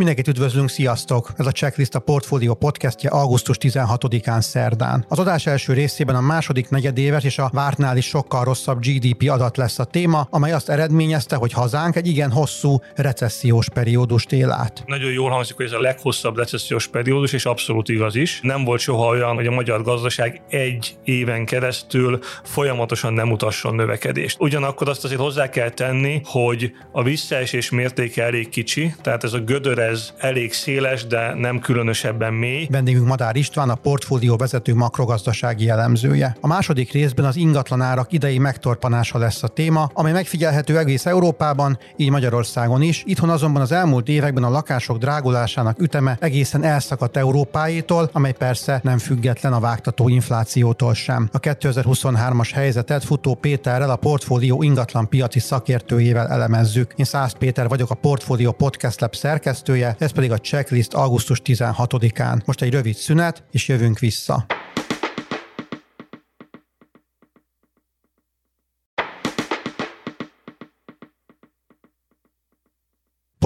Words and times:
Mindenkit 0.00 0.28
üdvözlünk, 0.28 0.68
sziasztok! 0.68 1.30
Ez 1.36 1.46
a 1.46 1.50
Checklist 1.50 1.94
a 1.94 1.98
Portfolio 1.98 2.54
podcastje 2.54 3.10
augusztus 3.10 3.56
16-án 3.60 4.40
szerdán. 4.40 5.04
Az 5.08 5.18
adás 5.18 5.46
első 5.46 5.72
részében 5.72 6.14
a 6.14 6.20
második 6.20 6.68
negyedéves 6.68 7.24
és 7.24 7.38
a 7.38 7.50
vártnál 7.52 7.96
is 7.96 8.06
sokkal 8.06 8.44
rosszabb 8.44 8.80
GDP 8.80 9.30
adat 9.30 9.56
lesz 9.56 9.78
a 9.78 9.84
téma, 9.84 10.26
amely 10.30 10.52
azt 10.52 10.68
eredményezte, 10.68 11.36
hogy 11.36 11.52
hazánk 11.52 11.96
egy 11.96 12.06
igen 12.06 12.30
hosszú 12.30 12.78
recessziós 12.94 13.68
periódust 13.68 14.32
él 14.32 14.50
át. 14.50 14.82
Nagyon 14.86 15.12
jól 15.12 15.30
hangzik, 15.30 15.56
hogy 15.56 15.66
ez 15.66 15.72
a 15.72 15.80
leghosszabb 15.80 16.36
recessziós 16.36 16.86
periódus, 16.86 17.32
és 17.32 17.44
abszolút 17.44 17.88
igaz 17.88 18.14
is. 18.14 18.40
Nem 18.42 18.64
volt 18.64 18.80
soha 18.80 19.06
olyan, 19.06 19.34
hogy 19.34 19.46
a 19.46 19.50
magyar 19.50 19.82
gazdaság 19.82 20.42
egy 20.48 20.96
éven 21.04 21.44
keresztül 21.44 22.18
folyamatosan 22.44 23.12
nem 23.12 23.30
utasson 23.30 23.74
növekedést. 23.74 24.40
Ugyanakkor 24.40 24.88
azt 24.88 25.04
azért 25.04 25.20
hozzá 25.20 25.48
kell 25.48 25.70
tenni, 25.70 26.20
hogy 26.24 26.72
a 26.92 27.02
visszaesés 27.02 27.70
mértéke 27.70 28.24
elég 28.24 28.48
kicsi, 28.48 28.94
tehát 29.02 29.24
ez 29.24 29.32
a 29.32 29.38
gödöre 29.38 29.88
ez 29.90 30.12
elég 30.18 30.52
széles, 30.52 31.06
de 31.06 31.34
nem 31.34 31.58
különösebben 31.58 32.34
mély. 32.34 32.66
Vendégünk 32.70 33.06
Madár 33.06 33.36
István, 33.36 33.70
a 33.70 33.74
portfólió 33.74 34.36
vezető 34.36 34.74
makrogazdasági 34.74 35.68
elemzője. 35.68 36.36
A 36.40 36.46
második 36.46 36.92
részben 36.92 37.24
az 37.24 37.36
ingatlanárak 37.36 38.12
idei 38.12 38.38
megtorpanása 38.38 39.18
lesz 39.18 39.42
a 39.42 39.48
téma, 39.48 39.90
amely 39.94 40.12
megfigyelhető 40.12 40.78
egész 40.78 41.06
Európában, 41.06 41.78
így 41.96 42.10
Magyarországon 42.10 42.82
is. 42.82 43.02
Itthon 43.06 43.30
azonban 43.30 43.62
az 43.62 43.72
elmúlt 43.72 44.08
években 44.08 44.42
a 44.42 44.50
lakások 44.50 44.98
drágulásának 44.98 45.80
üteme 45.80 46.16
egészen 46.20 46.64
elszakadt 46.64 47.16
Európáétól, 47.16 48.10
amely 48.12 48.32
persze 48.32 48.80
nem 48.82 48.98
független 48.98 49.52
a 49.52 49.60
vágtató 49.60 50.08
inflációtól 50.08 50.94
sem. 50.94 51.28
A 51.32 51.40
2023-as 51.40 52.50
helyzetet 52.54 53.04
Futó 53.04 53.34
Péterrel, 53.34 53.90
a 53.90 53.96
portfólió 53.96 54.62
ingatlan 54.62 55.08
piaci 55.08 55.38
szakértőjével 55.38 56.28
elemezzük. 56.28 56.92
Én 56.96 57.04
Szász 57.04 57.32
Péter 57.32 57.68
vagyok, 57.68 57.90
a 57.90 57.94
Portfólió 57.94 58.52
Podcast 58.52 59.00
Lab 59.00 59.14
szerkesztője, 59.14 59.79
ez 59.98 60.12
pedig 60.12 60.32
a 60.32 60.38
checklist 60.38 60.94
augusztus 60.94 61.42
16-án. 61.44 62.44
Most 62.44 62.62
egy 62.62 62.72
rövid 62.72 62.94
szünet, 62.94 63.42
és 63.50 63.68
jövünk 63.68 63.98
vissza. 63.98 64.46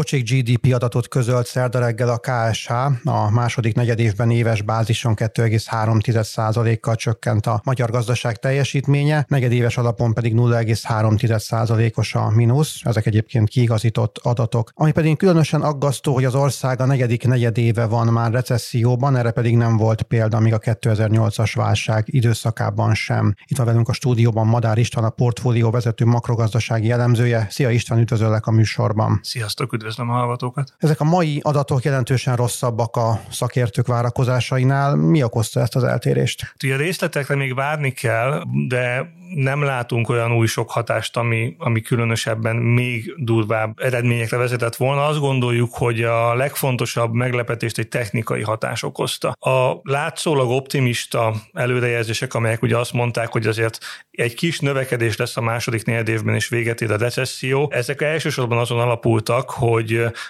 Pocsék 0.05 0.31
GDP 0.31 0.75
adatot 0.75 1.09
közölt 1.09 1.47
szerda 1.47 1.79
reggel 1.79 2.09
a 2.09 2.19
KSH, 2.19 2.71
a 3.05 3.31
második 3.31 3.75
negyedévben 3.75 4.31
éves 4.31 4.63
bázison 4.63 5.15
2,3%-kal 5.17 6.95
csökkent 6.95 7.47
a 7.47 7.61
magyar 7.65 7.91
gazdaság 7.91 8.37
teljesítménye, 8.37 9.25
negyedéves 9.29 9.77
alapon 9.77 10.15
pedig 10.15 10.35
0,3%-os 10.35 12.15
a 12.15 12.31
mínusz, 12.31 12.81
ezek 12.83 13.07
egyébként 13.07 13.49
kiigazított 13.49 14.19
adatok. 14.23 14.71
Ami 14.75 14.93
pedig 14.93 15.17
különösen 15.17 15.63
aggasztó, 15.63 16.15
hogy 16.15 16.25
az 16.25 16.35
ország 16.35 16.81
a 16.81 16.87
negyedik 16.87 17.27
negyedéve 17.27 17.87
van 17.87 18.07
már 18.07 18.33
recesszióban, 18.33 19.17
erre 19.17 19.31
pedig 19.31 19.57
nem 19.57 19.77
volt 19.77 20.03
példa 20.03 20.41
még 20.41 20.53
a 20.53 20.59
2008-as 20.59 21.53
válság 21.55 22.05
időszakában 22.07 22.95
sem. 22.95 23.35
Itt 23.47 23.57
van 23.57 23.67
velünk 23.67 23.89
a 23.89 23.93
stúdióban 23.93 24.47
Madár 24.47 24.79
István, 24.79 25.05
a 25.05 25.11
portfólió 25.11 25.71
vezető 25.71 26.05
makrogazdasági 26.05 26.91
elemzője. 26.91 27.47
Szia 27.51 27.71
István, 27.71 27.99
üdvözöllek 27.99 28.47
a 28.47 28.51
műsorban. 28.51 29.21
Sziasztok, 29.23 29.73
üdvözlöm 29.95 30.11
a 30.11 30.19
hallgatókat. 30.19 30.75
Ezek 30.78 31.00
a 31.00 31.05
mai 31.05 31.41
adatok 31.42 31.83
jelentősen 31.83 32.37
rosszabbak 32.37 32.97
a 32.97 33.20
szakértők 33.31 33.87
várakozásainál. 33.87 34.95
Mi 34.95 35.23
okozta 35.23 35.61
ezt 35.61 35.77
az 35.77 35.84
eltérést? 35.84 36.55
Ugye 36.64 36.75
a 36.75 36.77
részletekre 36.77 37.34
még 37.34 37.55
várni 37.55 37.91
kell, 37.91 38.42
de 38.69 39.12
nem 39.34 39.62
látunk 39.62 40.09
olyan 40.09 40.33
új 40.33 40.47
sok 40.47 40.70
hatást, 40.70 41.17
ami, 41.17 41.55
ami 41.59 41.81
különösebben 41.81 42.56
még 42.56 43.14
durvább 43.17 43.78
eredményekre 43.78 44.36
vezetett 44.36 44.77
volna. 44.77 45.06
Azt 45.06 45.19
gondoljuk, 45.19 45.75
hogy 45.75 46.03
a 46.03 46.34
legfontosabb 46.34 47.12
meglepetést 47.12 47.79
egy 47.79 47.89
technikai 47.89 48.42
hatás 48.42 48.83
okozta. 48.83 49.29
A 49.29 49.80
látszólag 49.83 50.51
optimista 50.51 51.35
előrejelzések, 51.52 52.35
amelyek 52.35 52.63
ugye 52.63 52.77
azt 52.77 52.92
mondták, 52.92 53.29
hogy 53.29 53.46
azért 53.46 53.79
egy 54.11 54.35
kis 54.35 54.61
növekedés 54.61 55.17
lesz 55.17 55.36
a 55.36 55.40
második 55.40 55.85
negyed 55.85 56.08
évben 56.08 56.35
és 56.35 56.48
véget 56.48 56.80
ér 56.80 56.90
a 56.90 56.96
recesszió, 56.96 57.70
ezek 57.73 58.02
elsősorban 58.02 58.58
azon 58.58 58.80
alapultak, 58.80 59.51
hogy 59.51 59.83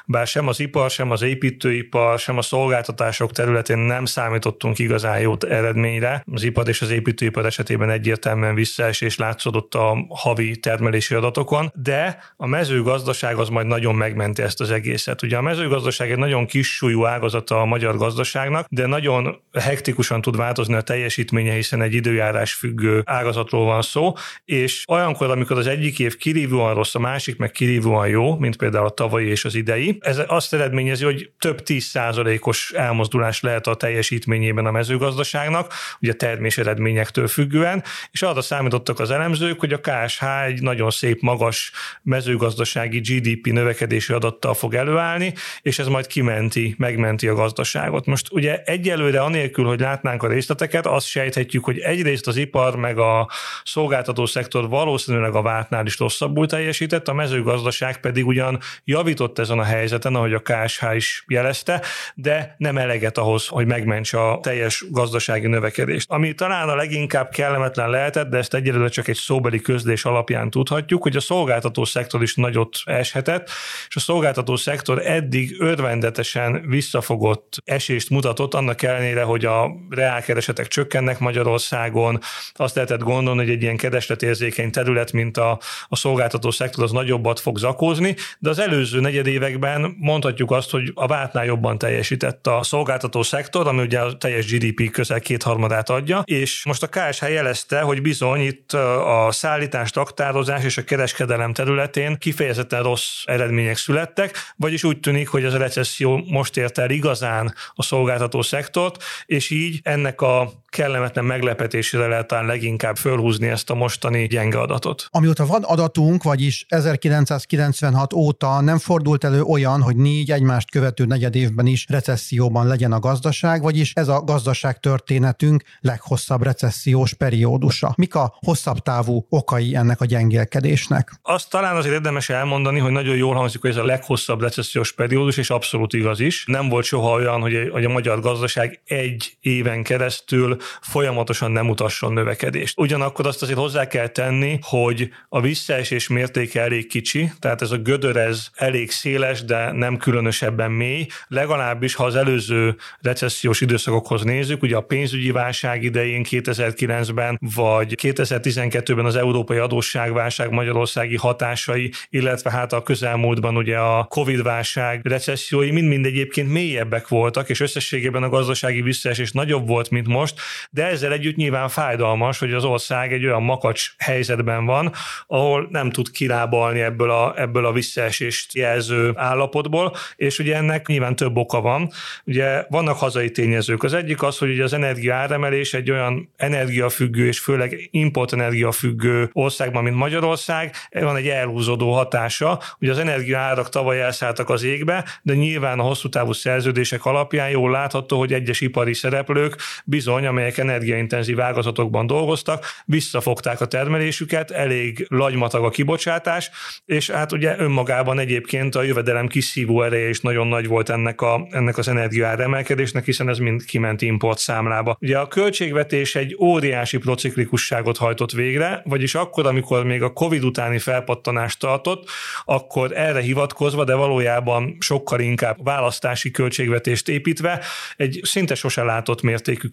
bár 0.06 0.26
sem 0.26 0.48
az 0.48 0.60
ipar, 0.60 0.90
sem 0.90 1.10
az 1.10 1.22
építőipar, 1.22 2.18
sem 2.18 2.38
a 2.38 2.42
szolgáltatások 2.42 3.32
területén 3.32 3.78
nem 3.78 4.04
számítottunk 4.04 4.78
igazán 4.78 5.20
jó 5.20 5.34
eredményre. 5.48 6.24
Az 6.32 6.42
ipar 6.42 6.68
és 6.68 6.82
az 6.82 6.90
építőipar 6.90 7.46
esetében 7.46 7.90
egyértelműen 7.90 8.54
vissza 8.54 8.84
visszaesés 8.84 9.16
látszódott 9.16 9.74
a 9.74 10.06
havi 10.08 10.56
termelési 10.56 11.14
adatokon, 11.14 11.72
de 11.74 12.18
a 12.36 12.46
mezőgazdaság 12.46 13.36
az 13.36 13.48
majd 13.48 13.66
nagyon 13.66 13.94
megmenti 13.94 14.42
ezt 14.42 14.60
az 14.60 14.70
egészet. 14.70 15.22
Ugye 15.22 15.36
a 15.36 15.42
mezőgazdaság 15.42 16.10
egy 16.10 16.18
nagyon 16.18 16.46
kis 16.46 16.74
súlyú 16.74 17.04
ágazata 17.04 17.60
a 17.60 17.64
magyar 17.64 17.96
gazdaságnak, 17.96 18.66
de 18.68 18.86
nagyon 18.86 19.40
hektikusan 19.52 20.20
tud 20.20 20.36
változni 20.36 20.74
a 20.74 20.80
teljesítménye, 20.80 21.52
hiszen 21.52 21.82
egy 21.82 21.94
időjárás 21.94 22.52
függő 22.52 23.02
ágazatról 23.04 23.64
van 23.64 23.82
szó, 23.82 24.12
és 24.44 24.84
olyankor, 24.88 25.30
amikor 25.30 25.58
az 25.58 25.66
egyik 25.66 25.98
év 25.98 26.16
kirívóan 26.16 26.74
rossz, 26.74 26.94
a 26.94 26.98
másik 26.98 27.36
meg 27.36 27.50
kirívóan 27.50 28.08
jó, 28.08 28.36
mint 28.38 28.56
például 28.56 28.86
a 28.86 28.90
tavalyi 28.90 29.28
és 29.28 29.43
az 29.44 29.54
idei, 29.54 29.98
ez 30.00 30.20
azt 30.26 30.54
eredményezi, 30.54 31.04
hogy 31.04 31.30
több 31.38 31.62
10%-os 31.64 32.72
elmozdulás 32.76 33.40
lehet 33.40 33.66
a 33.66 33.74
teljesítményében 33.74 34.66
a 34.66 34.70
mezőgazdaságnak, 34.70 35.72
ugye 36.00 36.12
termés 36.12 36.58
eredményektől 36.58 37.28
függően, 37.28 37.82
és 38.10 38.22
arra 38.22 38.40
számított 38.40 38.72
számítottak 38.74 39.00
az 39.00 39.10
elemzők, 39.10 39.60
hogy 39.60 39.72
a 39.72 39.80
KSH 39.80 40.24
egy 40.44 40.62
nagyon 40.62 40.90
szép, 40.90 41.20
magas 41.20 41.72
mezőgazdasági 42.02 42.98
GDP 42.98 43.46
növekedési 43.46 44.12
adattal 44.12 44.54
fog 44.54 44.74
előállni, 44.74 45.34
és 45.62 45.78
ez 45.78 45.86
majd 45.86 46.06
kimenti, 46.06 46.74
megmenti 46.78 47.28
a 47.28 47.34
gazdaságot. 47.34 48.06
Most 48.06 48.32
ugye 48.32 48.62
egyelőre 48.64 49.20
anélkül, 49.20 49.64
hogy 49.64 49.80
látnánk 49.80 50.22
a 50.22 50.28
részleteket, 50.28 50.86
azt 50.86 51.06
sejthetjük, 51.06 51.64
hogy 51.64 51.78
egyrészt 51.78 52.26
az 52.26 52.36
ipar 52.36 52.76
meg 52.76 52.98
a 52.98 53.30
szolgáltató 53.64 54.26
szektor 54.26 54.68
valószínűleg 54.68 55.34
a 55.34 55.42
vártnál 55.42 55.86
is 55.86 55.98
rosszabbul 55.98 56.46
teljesített, 56.46 57.08
a 57.08 57.14
mezőgazdaság 57.14 58.00
pedig 58.00 58.26
ugyan 58.26 58.58
javított 58.84 59.33
ezen 59.38 59.58
a 59.58 59.64
helyzeten, 59.64 60.14
ahogy 60.14 60.32
a 60.32 60.42
KSH 60.42 60.84
is 60.94 61.24
jelezte, 61.28 61.82
de 62.14 62.54
nem 62.58 62.78
eleget 62.78 63.18
ahhoz, 63.18 63.46
hogy 63.46 63.66
megmentse 63.66 64.20
a 64.20 64.40
teljes 64.40 64.84
gazdasági 64.90 65.46
növekedést. 65.46 66.10
Ami 66.10 66.34
talán 66.34 66.68
a 66.68 66.74
leginkább 66.74 67.30
kellemetlen 67.30 67.90
lehetett, 67.90 68.28
de 68.28 68.38
ezt 68.38 68.54
egy 68.54 68.64
egyelőre 68.64 68.88
csak 68.88 69.08
egy 69.08 69.16
szóbeli 69.16 69.60
közlés 69.60 70.04
alapján 70.04 70.50
tudhatjuk, 70.50 71.02
hogy 71.02 71.16
a 71.16 71.20
szolgáltató 71.20 71.84
szektor 71.84 72.22
is 72.22 72.34
nagyot 72.34 72.76
eshetett, 72.84 73.50
és 73.88 73.96
a 73.96 74.00
szolgáltató 74.00 74.56
szektor 74.56 75.06
eddig 75.06 75.56
örvendetesen 75.58 76.64
visszafogott 76.66 77.62
esést 77.64 78.10
mutatott, 78.10 78.54
annak 78.54 78.82
ellenére, 78.82 79.22
hogy 79.22 79.44
a 79.44 79.70
reálkeresetek 79.90 80.68
csökkennek 80.68 81.18
Magyarországon, 81.18 82.20
azt 82.52 82.74
lehetett 82.74 83.00
gondolni, 83.00 83.40
hogy 83.40 83.50
egy 83.50 83.62
ilyen 83.62 83.76
keresletérzékeny 83.76 84.70
terület, 84.70 85.12
mint 85.12 85.36
a, 85.36 85.58
a 85.88 85.96
szolgáltató 85.96 86.50
szektor, 86.50 86.84
az 86.84 86.92
nagyobbat 86.92 87.40
fog 87.40 87.58
zakózni, 87.58 88.16
de 88.38 88.50
az 88.50 88.58
előző 88.58 89.00
negyedévekben 89.24 89.94
mondhatjuk 89.98 90.50
azt, 90.50 90.70
hogy 90.70 90.92
a 90.94 91.06
vártnál 91.06 91.44
jobban 91.44 91.78
teljesített 91.78 92.46
a 92.46 92.62
szolgáltató 92.62 93.22
szektor, 93.22 93.66
ami 93.66 93.82
ugye 93.82 94.00
a 94.00 94.16
teljes 94.16 94.52
GDP 94.52 94.90
közel 94.90 95.20
kétharmadát 95.20 95.90
adja, 95.90 96.22
és 96.24 96.64
most 96.64 96.82
a 96.82 96.88
KSH 96.88 97.30
jelezte, 97.30 97.80
hogy 97.80 98.02
bizony 98.02 98.40
itt 98.40 98.72
a 98.72 99.28
szállítás, 99.30 99.90
taktározás 99.90 100.64
és 100.64 100.76
a 100.76 100.84
kereskedelem 100.84 101.52
területén 101.52 102.18
kifejezetten 102.18 102.82
rossz 102.82 103.22
eredmények 103.24 103.76
születtek, 103.76 104.36
vagyis 104.56 104.84
úgy 104.84 105.00
tűnik, 105.00 105.28
hogy 105.28 105.44
ez 105.44 105.54
a 105.54 105.58
recesszió 105.58 106.24
most 106.28 106.56
ért 106.56 106.78
el 106.78 106.90
igazán 106.90 107.54
a 107.74 107.82
szolgáltató 107.82 108.42
szektort, 108.42 109.02
és 109.26 109.50
így 109.50 109.80
ennek 109.82 110.20
a 110.20 110.50
kellemetlen 110.74 111.24
meglepetésére 111.24 112.06
lehet 112.06 112.26
talán 112.26 112.46
leginkább 112.46 112.96
fölhúzni 112.96 113.48
ezt 113.48 113.70
a 113.70 113.74
mostani 113.74 114.26
gyenge 114.26 114.58
adatot. 114.58 115.08
Amióta 115.10 115.46
van 115.46 115.62
adatunk, 115.62 116.22
vagyis 116.22 116.64
1996 116.68 118.12
óta 118.12 118.60
nem 118.60 118.78
fordult 118.78 119.24
elő 119.24 119.42
olyan, 119.42 119.82
hogy 119.82 119.96
négy 119.96 120.30
egymást 120.30 120.70
követő 120.70 121.04
negyed 121.04 121.34
évben 121.34 121.66
is 121.66 121.86
recesszióban 121.88 122.66
legyen 122.66 122.92
a 122.92 122.98
gazdaság, 122.98 123.62
vagyis 123.62 123.92
ez 123.94 124.08
a 124.08 124.22
gazdaság 124.24 124.80
történetünk 124.80 125.62
leghosszabb 125.80 126.42
recessziós 126.42 127.14
periódusa. 127.14 127.94
Mik 127.96 128.14
a 128.14 128.34
hosszabb 128.38 128.78
távú 128.78 129.26
okai 129.28 129.74
ennek 129.74 130.00
a 130.00 130.04
gyengélkedésnek? 130.04 131.12
Azt 131.22 131.50
talán 131.50 131.76
azért 131.76 131.94
érdemes 131.94 132.28
elmondani, 132.28 132.78
hogy 132.78 132.92
nagyon 132.92 133.16
jól 133.16 133.34
hangzik, 133.34 133.60
hogy 133.60 133.70
ez 133.70 133.76
a 133.76 133.84
leghosszabb 133.84 134.40
recessziós 134.40 134.92
periódus, 134.92 135.36
és 135.36 135.50
abszolút 135.50 135.92
igaz 135.92 136.20
is. 136.20 136.44
Nem 136.46 136.68
volt 136.68 136.84
soha 136.84 137.10
olyan, 137.10 137.40
hogy 137.70 137.84
a 137.84 137.88
magyar 137.88 138.20
gazdaság 138.20 138.80
egy 138.84 139.36
éven 139.40 139.82
keresztül 139.82 140.56
folyamatosan 140.80 141.50
nem 141.50 141.64
mutasson 141.64 142.12
növekedést. 142.12 142.78
Ugyanakkor 142.78 143.26
azt 143.26 143.42
azért 143.42 143.58
hozzá 143.58 143.86
kell 143.86 144.06
tenni, 144.06 144.58
hogy 144.62 145.08
a 145.28 145.40
visszaesés 145.40 146.08
mértéke 146.08 146.60
elég 146.60 146.86
kicsi, 146.86 147.32
tehát 147.38 147.62
ez 147.62 147.70
a 147.70 147.76
gödör 147.76 148.16
ez 148.16 148.48
elég 148.54 148.90
széles, 148.90 149.44
de 149.44 149.72
nem 149.72 149.96
különösebben 149.96 150.70
mély, 150.70 151.06
legalábbis 151.28 151.94
ha 151.94 152.04
az 152.04 152.16
előző 152.16 152.76
recessziós 153.00 153.60
időszakokhoz 153.60 154.22
nézzük, 154.22 154.62
ugye 154.62 154.76
a 154.76 154.80
pénzügyi 154.80 155.30
válság 155.30 155.82
idején 155.82 156.24
2009-ben, 156.30 157.38
vagy 157.54 157.94
2012-ben 158.02 159.04
az 159.04 159.16
európai 159.16 159.58
adósságválság 159.58 160.50
magyarországi 160.50 161.16
hatásai, 161.16 161.92
illetve 162.10 162.50
hát 162.50 162.72
a 162.72 162.82
közelmúltban 162.82 163.56
ugye 163.56 163.78
a 163.78 164.04
Covid-válság 164.04 165.00
recessziói 165.04 165.70
mind-mind 165.70 166.06
egyébként 166.06 166.48
mélyebbek 166.48 167.08
voltak, 167.08 167.48
és 167.48 167.60
összességében 167.60 168.22
a 168.22 168.28
gazdasági 168.28 168.82
visszaesés 168.82 169.32
nagyobb 169.32 169.66
volt, 169.66 169.90
mint 169.90 170.06
most, 170.06 170.40
de 170.70 170.86
ezzel 170.86 171.12
együtt 171.12 171.36
nyilván 171.36 171.68
fájdalmas, 171.68 172.38
hogy 172.38 172.52
az 172.52 172.64
ország 172.64 173.12
egy 173.12 173.24
olyan 173.24 173.42
makacs 173.42 173.94
helyzetben 173.98 174.64
van, 174.64 174.92
ahol 175.26 175.66
nem 175.70 175.90
tud 175.90 176.10
kirábalni 176.10 176.80
ebből 176.80 177.10
a, 177.10 177.34
ebből 177.36 177.66
a 177.66 177.72
visszaesést 177.72 178.54
jelző 178.54 179.12
állapotból, 179.14 179.96
és 180.16 180.38
ugye 180.38 180.56
ennek 180.56 180.86
nyilván 180.86 181.16
több 181.16 181.36
oka 181.36 181.60
van. 181.60 181.90
Ugye 182.24 182.64
vannak 182.68 182.98
hazai 182.98 183.30
tényezők. 183.30 183.82
Az 183.82 183.92
egyik 183.92 184.22
az, 184.22 184.38
hogy 184.38 184.50
ugye 184.50 184.62
az 184.62 184.72
energia 184.72 185.14
áremelés 185.14 185.74
egy 185.74 185.90
olyan 185.90 186.32
energiafüggő 186.36 187.26
és 187.26 187.38
főleg 187.38 187.88
importenergiafüggő 187.90 189.30
országban, 189.32 189.82
mint 189.82 189.96
Magyarország, 189.96 190.74
van 190.90 191.16
egy 191.16 191.28
elhúzódó 191.28 191.92
hatása. 191.92 192.60
Ugye 192.80 192.90
az 192.90 192.98
energiaárak 192.98 193.68
tavaly 193.68 194.00
elszálltak 194.00 194.48
az 194.48 194.62
égbe, 194.62 195.04
de 195.22 195.34
nyilván 195.34 195.78
a 195.78 195.82
hosszú 195.82 196.08
távú 196.08 196.32
szerződések 196.32 197.04
alapján 197.04 197.50
jól 197.50 197.70
látható, 197.70 198.18
hogy 198.18 198.32
egyes 198.32 198.60
ipari 198.60 198.94
szereplők 198.94 199.56
bizony, 199.84 200.26
amelyek 200.44 200.58
energiaintenzív 200.58 201.40
ágazatokban 201.40 202.06
dolgoztak, 202.06 202.66
visszafogták 202.84 203.60
a 203.60 203.66
termelésüket, 203.66 204.50
elég 204.50 205.06
lagymatag 205.08 205.64
a 205.64 205.70
kibocsátás, 205.70 206.50
és 206.84 207.10
hát 207.10 207.32
ugye 207.32 207.58
önmagában 207.58 208.18
egyébként 208.18 208.74
a 208.74 208.82
jövedelem 208.82 209.26
kiszívó 209.26 209.82
ereje 209.82 210.08
is 210.08 210.20
nagyon 210.20 210.46
nagy 210.46 210.66
volt 210.66 210.88
ennek, 210.88 211.20
a, 211.20 211.46
ennek 211.50 211.78
az 211.78 211.88
energiaár 211.88 212.40
emelkedésnek, 212.40 213.04
hiszen 213.04 213.28
ez 213.28 213.38
mind 213.38 213.64
kiment 213.64 214.02
import 214.02 214.38
számlába. 214.38 214.96
Ugye 215.00 215.18
a 215.18 215.28
költségvetés 215.28 216.14
egy 216.14 216.36
óriási 216.40 216.98
prociklikusságot 216.98 217.96
hajtott 217.96 218.32
végre, 218.32 218.82
vagyis 218.84 219.14
akkor, 219.14 219.46
amikor 219.46 219.84
még 219.84 220.02
a 220.02 220.12
Covid 220.12 220.44
utáni 220.44 220.78
felpattanást 220.78 221.58
tartott, 221.58 222.08
akkor 222.44 222.92
erre 222.96 223.20
hivatkozva, 223.20 223.84
de 223.84 223.94
valójában 223.94 224.76
sokkal 224.80 225.20
inkább 225.20 225.64
választási 225.64 226.30
költségvetést 226.30 227.08
építve 227.08 227.60
egy 227.96 228.20
szinte 228.22 228.54
sose 228.54 228.82
látott 228.82 229.22
mértékű 229.22 229.68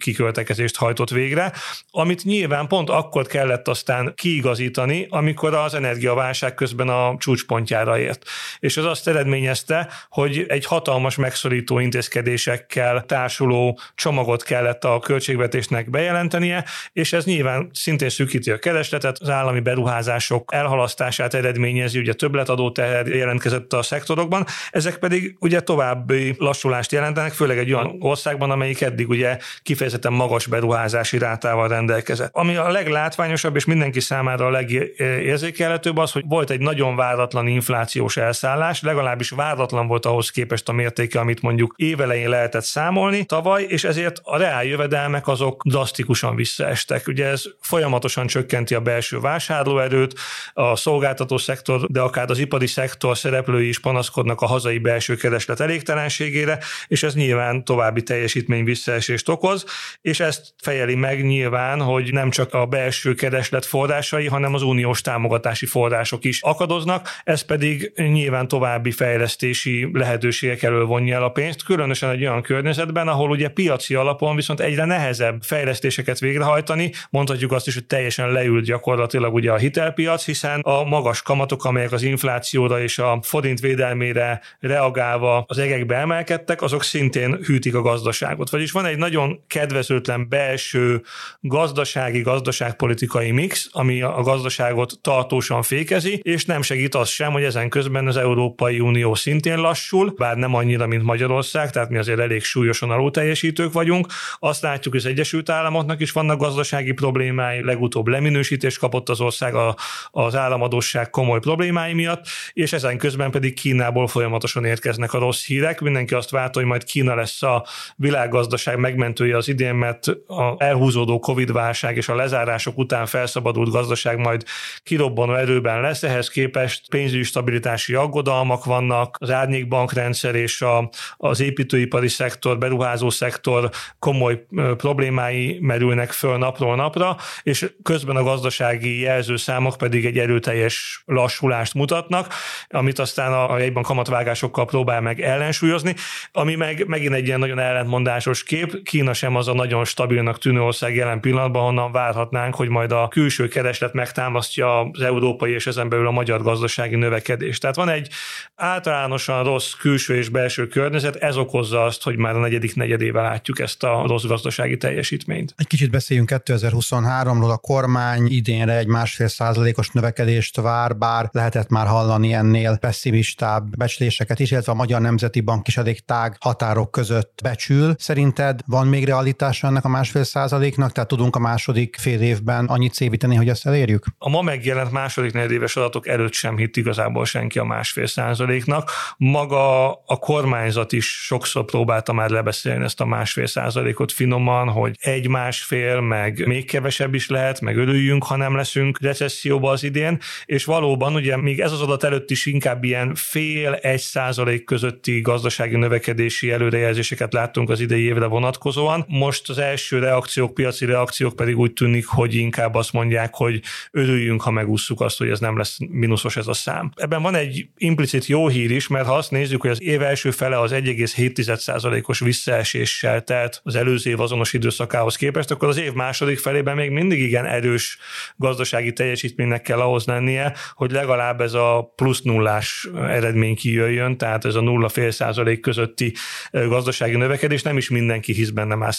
kiköltekezést 0.52 0.76
hajtott 0.76 1.10
végre, 1.10 1.52
amit 1.90 2.24
nyilván 2.24 2.66
pont 2.66 2.90
akkor 2.90 3.26
kellett 3.26 3.68
aztán 3.68 4.12
kiigazítani, 4.14 5.06
amikor 5.10 5.54
az 5.54 5.74
energiaválság 5.74 6.54
közben 6.54 6.88
a 6.88 7.14
csúcspontjára 7.18 7.98
ért. 7.98 8.24
És 8.58 8.76
az 8.76 8.84
azt 8.84 9.08
eredményezte, 9.08 9.88
hogy 10.08 10.44
egy 10.48 10.66
hatalmas 10.66 11.16
megszorító 11.16 11.78
intézkedésekkel 11.78 13.04
társuló 13.06 13.78
csomagot 13.94 14.42
kellett 14.42 14.84
a 14.84 14.98
költségvetésnek 14.98 15.90
bejelentenie, 15.90 16.64
és 16.92 17.12
ez 17.12 17.24
nyilván 17.24 17.70
szintén 17.72 18.08
szűkíti 18.08 18.50
a 18.50 18.58
keresletet, 18.58 19.18
az 19.20 19.28
állami 19.28 19.60
beruházások 19.60 20.50
elhalasztását 20.52 21.34
eredményezi, 21.34 21.98
ugye 21.98 22.12
többletadó 22.12 22.70
teher 22.70 23.06
jelentkezett 23.06 23.72
a 23.72 23.82
szektorokban, 23.82 24.46
ezek 24.70 24.98
pedig 24.98 25.36
ugye 25.40 25.60
további 25.60 26.34
lassulást 26.38 26.92
jelentenek, 26.92 27.32
főleg 27.32 27.58
egy 27.58 27.72
olyan 27.72 27.96
országban, 27.98 28.50
amelyik 28.50 28.80
eddig 28.80 29.08
ugye 29.08 29.38
kifejezetten 29.62 30.12
magas 30.12 30.41
beruházási 30.46 31.18
rátával 31.18 31.68
rendelkezett. 31.68 32.30
Ami 32.32 32.56
a 32.56 32.70
leglátványosabb 32.70 33.56
és 33.56 33.64
mindenki 33.64 34.00
számára 34.00 34.46
a 34.46 34.50
legérzékelhetőbb 34.50 35.96
az, 35.96 36.12
hogy 36.12 36.24
volt 36.26 36.50
egy 36.50 36.60
nagyon 36.60 36.96
váratlan 36.96 37.46
inflációs 37.46 38.16
elszállás, 38.16 38.82
legalábbis 38.82 39.30
váratlan 39.30 39.86
volt 39.86 40.06
ahhoz 40.06 40.30
képest 40.30 40.68
a 40.68 40.72
mértéke, 40.72 41.20
amit 41.20 41.42
mondjuk 41.42 41.74
évelején 41.76 42.28
lehetett 42.28 42.64
számolni 42.64 43.24
tavaly, 43.24 43.62
és 43.68 43.84
ezért 43.84 44.20
a 44.22 44.36
reál 44.36 44.64
jövedelmek 44.64 45.28
azok 45.28 45.62
drasztikusan 45.64 46.36
visszaestek. 46.36 47.06
Ugye 47.06 47.26
ez 47.26 47.42
folyamatosan 47.60 48.26
csökkenti 48.26 48.74
a 48.74 48.80
belső 48.80 49.20
vásárlóerőt, 49.20 50.14
a 50.52 50.76
szolgáltató 50.76 51.36
szektor, 51.36 51.86
de 51.86 52.00
akár 52.00 52.30
az 52.30 52.38
ipari 52.38 52.66
szektor 52.66 53.18
szereplői 53.18 53.68
is 53.68 53.80
panaszkodnak 53.80 54.40
a 54.40 54.46
hazai 54.46 54.78
belső 54.78 55.16
kereslet 55.16 55.60
elégtelenségére, 55.60 56.58
és 56.86 57.02
ez 57.02 57.14
nyilván 57.14 57.64
további 57.64 58.02
teljesítmény 58.02 58.64
visszaesést 58.64 59.28
okoz, 59.28 59.64
és 60.00 60.20
ezt 60.32 60.54
fejeli 60.62 60.94
meg 60.94 61.24
nyilván, 61.24 61.80
hogy 61.80 62.12
nem 62.12 62.30
csak 62.30 62.54
a 62.54 62.66
belső 62.66 63.14
kereslet 63.14 63.66
forrásai, 63.66 64.26
hanem 64.26 64.54
az 64.54 64.62
uniós 64.62 65.00
támogatási 65.00 65.66
források 65.66 66.24
is 66.24 66.42
akadoznak, 66.42 67.08
ez 67.24 67.40
pedig 67.40 67.92
nyilván 67.96 68.48
további 68.48 68.90
fejlesztési 68.90 69.88
lehetőségek 69.92 70.62
elől 70.62 70.84
vonja 70.84 71.16
el 71.16 71.22
a 71.22 71.28
pénzt, 71.28 71.64
különösen 71.64 72.10
egy 72.10 72.20
olyan 72.20 72.42
környezetben, 72.42 73.08
ahol 73.08 73.30
ugye 73.30 73.48
piaci 73.48 73.94
alapon 73.94 74.36
viszont 74.36 74.60
egyre 74.60 74.84
nehezebb 74.84 75.42
fejlesztéseket 75.42 76.18
végrehajtani, 76.18 76.92
mondhatjuk 77.10 77.52
azt 77.52 77.66
is, 77.66 77.74
hogy 77.74 77.86
teljesen 77.86 78.32
leült 78.32 78.64
gyakorlatilag 78.64 79.34
ugye 79.34 79.52
a 79.52 79.56
hitelpiac, 79.56 80.24
hiszen 80.24 80.60
a 80.60 80.84
magas 80.84 81.22
kamatok, 81.22 81.64
amelyek 81.64 81.92
az 81.92 82.02
inflációra 82.02 82.82
és 82.82 82.98
a 82.98 83.18
forint 83.22 83.60
védelmére 83.60 84.40
reagálva 84.60 85.44
az 85.46 85.58
egekbe 85.58 85.96
emelkedtek, 85.96 86.62
azok 86.62 86.82
szintén 86.82 87.38
hűtik 87.44 87.74
a 87.74 87.82
gazdaságot. 87.82 88.50
Vagyis 88.50 88.72
van 88.72 88.86
egy 88.86 88.98
nagyon 88.98 89.40
kedvezőtlen 89.46 90.21
belső 90.28 91.02
gazdasági, 91.40 92.20
gazdaságpolitikai 92.20 93.30
mix, 93.30 93.68
ami 93.72 94.02
a 94.02 94.22
gazdaságot 94.22 94.98
tartósan 95.00 95.62
fékezi, 95.62 96.20
és 96.22 96.44
nem 96.44 96.62
segít 96.62 96.94
az 96.94 97.08
sem, 97.08 97.32
hogy 97.32 97.42
ezen 97.42 97.68
közben 97.68 98.06
az 98.06 98.16
Európai 98.16 98.80
Unió 98.80 99.14
szintén 99.14 99.58
lassul, 99.58 100.14
bár 100.16 100.36
nem 100.36 100.54
annyira, 100.54 100.86
mint 100.86 101.02
Magyarország, 101.02 101.70
tehát 101.70 101.90
mi 101.90 101.98
azért 101.98 102.18
elég 102.18 102.42
súlyosan 102.42 102.90
alulteljesítők 102.90 103.72
vagyunk. 103.72 104.06
Azt 104.38 104.62
látjuk, 104.62 104.94
hogy 104.94 105.02
az 105.02 105.10
Egyesült 105.10 105.48
Államoknak 105.48 106.00
is 106.00 106.12
vannak 106.12 106.38
gazdasági 106.38 106.92
problémái, 106.92 107.64
legutóbb 107.64 108.06
leminősítést 108.06 108.78
kapott 108.78 109.08
az 109.08 109.20
ország 109.20 109.54
a, 109.54 109.76
az 110.10 110.34
államadóság 110.34 111.10
komoly 111.10 111.40
problémái 111.40 111.92
miatt, 111.92 112.26
és 112.52 112.72
ezen 112.72 112.98
közben 112.98 113.30
pedig 113.30 113.54
Kínából 113.54 114.06
folyamatosan 114.06 114.64
érkeznek 114.64 115.12
a 115.12 115.18
rossz 115.18 115.44
hírek. 115.44 115.80
Mindenki 115.80 116.14
azt 116.14 116.30
várta, 116.30 116.58
hogy 116.58 116.68
majd 116.68 116.84
Kína 116.84 117.14
lesz 117.14 117.42
a 117.42 117.66
világgazdaság 117.96 118.78
megmentője 118.78 119.36
az 119.36 119.48
idén, 119.48 119.74
mert 119.74 120.11
a 120.26 120.54
elhúzódó 120.58 121.18
Covid-válság 121.18 121.96
és 121.96 122.08
a 122.08 122.14
lezárások 122.14 122.78
után 122.78 123.06
felszabadult 123.06 123.70
gazdaság 123.70 124.18
majd 124.18 124.44
kirobbanó 124.82 125.34
erőben 125.34 125.80
lesz. 125.80 126.02
Ehhez 126.02 126.28
képest 126.28 126.88
pénzügyi 126.88 127.22
stabilitási 127.22 127.94
aggodalmak 127.94 128.64
vannak, 128.64 129.16
az 129.20 129.30
árnyékbankrendszer 129.30 130.34
és 130.34 130.62
a, 130.62 130.90
az 131.16 131.40
építőipari 131.40 132.08
szektor, 132.08 132.58
beruházó 132.58 133.10
szektor 133.10 133.70
komoly 133.98 134.46
problémái 134.76 135.58
merülnek 135.60 136.10
föl 136.10 136.38
napról 136.38 136.76
napra, 136.76 137.16
és 137.42 137.72
közben 137.82 138.16
a 138.16 138.22
gazdasági 138.22 139.00
jelzőszámok 139.00 139.76
pedig 139.76 140.06
egy 140.06 140.18
erőteljes 140.18 141.02
lassulást 141.06 141.74
mutatnak, 141.74 142.34
amit 142.68 142.98
aztán 142.98 143.32
a, 143.32 143.58
jegyban 143.58 143.82
kamatvágásokkal 143.82 144.64
próbál 144.64 145.00
meg 145.00 145.20
ellensúlyozni, 145.20 145.94
ami 146.32 146.54
meg 146.54 146.86
megint 146.86 147.14
egy 147.14 147.26
ilyen 147.26 147.38
nagyon 147.38 147.58
ellentmondásos 147.58 148.42
kép. 148.42 148.82
Kína 148.82 149.12
sem 149.12 149.36
az 149.36 149.48
a 149.48 149.54
nagyon 149.54 149.84
stabilnak 150.02 150.38
tűnő 150.38 150.60
ország 150.60 150.94
jelen 150.94 151.20
pillanatban, 151.20 151.62
honnan 151.62 151.92
várhatnánk, 151.92 152.54
hogy 152.54 152.68
majd 152.68 152.92
a 152.92 153.08
külső 153.08 153.48
kereslet 153.48 153.92
megtámasztja 153.92 154.80
az 154.80 155.00
európai 155.00 155.52
és 155.52 155.66
ezen 155.66 155.88
belül 155.88 156.06
a 156.06 156.10
magyar 156.10 156.42
gazdasági 156.42 156.96
növekedést. 156.96 157.60
Tehát 157.60 157.76
van 157.76 157.88
egy 157.88 158.08
általánosan 158.54 159.44
rossz 159.44 159.72
külső 159.72 160.16
és 160.16 160.28
belső 160.28 160.66
környezet, 160.66 161.16
ez 161.16 161.36
okozza 161.36 161.84
azt, 161.84 162.02
hogy 162.02 162.16
már 162.16 162.36
a 162.36 162.38
negyedik 162.38 162.74
negyedével 162.74 163.22
látjuk 163.22 163.58
ezt 163.58 163.82
a 163.84 164.04
rossz 164.06 164.24
gazdasági 164.24 164.76
teljesítményt. 164.76 165.54
Egy 165.56 165.66
kicsit 165.66 165.90
beszéljünk 165.90 166.30
2023-ról. 166.32 167.50
A 167.50 167.58
kormány 167.58 168.26
idénre 168.26 168.76
egy 168.76 168.86
másfél 168.86 169.28
százalékos 169.28 169.90
növekedést 169.90 170.56
vár, 170.56 170.96
bár 170.96 171.28
lehetett 171.32 171.68
már 171.68 171.86
hallani 171.86 172.32
ennél 172.32 172.76
pessimistább 172.76 173.76
becsléseket 173.76 174.40
is, 174.40 174.50
illetve 174.50 174.72
a 174.72 174.74
Magyar 174.74 175.00
Nemzeti 175.00 175.40
Bank 175.40 175.68
is 175.68 175.76
elég 175.76 176.04
tág 176.04 176.36
határok 176.40 176.90
között 176.90 177.40
becsül. 177.42 177.94
Szerinted 177.98 178.60
van 178.66 178.86
még 178.86 179.04
realitása 179.04 179.66
ennek 179.66 179.84
a 179.84 179.88
másfél 179.92 180.24
százaléknak, 180.24 180.92
tehát 180.92 181.08
tudunk 181.08 181.36
a 181.36 181.38
második 181.38 181.96
fél 182.00 182.20
évben 182.20 182.66
annyit 182.66 182.94
szépíteni, 182.94 183.34
hogy 183.36 183.48
ezt 183.48 183.66
elérjük? 183.66 184.04
A 184.18 184.28
ma 184.28 184.42
megjelent 184.42 184.92
második 184.92 185.32
negyedéves 185.32 185.76
adatok 185.76 186.08
előtt 186.08 186.32
sem 186.32 186.56
hitt 186.56 186.76
igazából 186.76 187.24
senki 187.24 187.58
a 187.58 187.64
másfél 187.64 188.06
százaléknak. 188.06 188.90
Maga 189.16 189.92
a 189.92 190.16
kormányzat 190.18 190.92
is 190.92 191.24
sokszor 191.24 191.64
próbálta 191.64 192.12
már 192.12 192.30
lebeszélni 192.30 192.84
ezt 192.84 193.00
a 193.00 193.04
másfél 193.04 193.46
százalékot 193.46 194.12
finoman, 194.12 194.68
hogy 194.68 194.96
egy 195.00 195.28
másfél, 195.28 196.00
meg 196.00 196.46
még 196.46 196.66
kevesebb 196.66 197.14
is 197.14 197.28
lehet, 197.28 197.60
meg 197.60 197.76
örüljünk, 197.76 198.24
ha 198.24 198.36
nem 198.36 198.56
leszünk 198.56 199.00
recesszióba 199.00 199.70
az 199.70 199.82
idén, 199.82 200.18
és 200.44 200.64
valóban 200.64 201.14
ugye 201.14 201.36
még 201.36 201.60
ez 201.60 201.72
az 201.72 201.80
adat 201.80 202.04
előtt 202.04 202.30
is 202.30 202.46
inkább 202.46 202.84
ilyen 202.84 203.14
fél 203.14 203.72
egy 203.72 204.00
százalék 204.00 204.64
közötti 204.64 205.20
gazdasági 205.20 205.76
növekedési 205.76 206.50
előrejelzéseket 206.50 207.32
láttunk 207.32 207.70
az 207.70 207.80
idei 207.80 208.02
évre 208.02 208.26
vonatkozóan. 208.26 209.04
Most 209.08 209.48
az 209.48 209.58
első 209.58 209.81
első 209.82 209.98
reakciók, 209.98 210.54
piaci 210.54 210.84
reakciók 210.84 211.36
pedig 211.36 211.58
úgy 211.58 211.72
tűnik, 211.72 212.06
hogy 212.06 212.34
inkább 212.34 212.74
azt 212.74 212.92
mondják, 212.92 213.34
hogy 213.34 213.60
örüljünk, 213.90 214.42
ha 214.42 214.50
megúszuk 214.50 215.00
azt, 215.00 215.18
hogy 215.18 215.28
ez 215.28 215.40
nem 215.40 215.56
lesz 215.56 215.76
mínuszos 215.78 216.36
ez 216.36 216.46
a 216.46 216.52
szám. 216.52 216.92
Ebben 216.94 217.22
van 217.22 217.34
egy 217.34 217.66
implicit 217.76 218.26
jó 218.26 218.48
hír 218.48 218.70
is, 218.70 218.88
mert 218.88 219.06
ha 219.06 219.14
azt 219.14 219.30
nézzük, 219.30 219.60
hogy 219.60 219.70
az 219.70 219.82
év 219.82 220.02
első 220.02 220.30
fele 220.30 220.60
az 220.60 220.70
1,7%-os 220.72 222.18
visszaeséssel 222.18 223.22
telt 223.22 223.60
az 223.64 223.74
előző 223.74 224.10
év 224.10 224.20
azonos 224.20 224.52
időszakához 224.52 225.16
képest, 225.16 225.50
akkor 225.50 225.68
az 225.68 225.78
év 225.78 225.92
második 225.92 226.38
felében 226.38 226.76
még 226.76 226.90
mindig 226.90 227.20
igen 227.20 227.46
erős 227.46 227.98
gazdasági 228.36 228.92
teljesítménynek 228.92 229.62
kell 229.62 229.80
ahhoz 229.80 230.06
lennie, 230.06 230.54
hogy 230.74 230.90
legalább 230.90 231.40
ez 231.40 231.52
a 231.52 231.92
plusz 231.96 232.20
nullás 232.20 232.88
eredmény 232.94 233.56
kijöjjön, 233.56 234.16
tehát 234.16 234.44
ez 234.44 234.54
a 234.54 234.60
nulla 234.60 234.88
fél 234.88 235.10
százalék 235.10 235.60
közötti 235.60 236.14
gazdasági 236.50 237.16
növekedés, 237.16 237.62
nem 237.62 237.76
is 237.76 237.90
mindenki 237.90 238.32
hisz 238.32 238.50
benne 238.50 238.74
már 238.74 238.94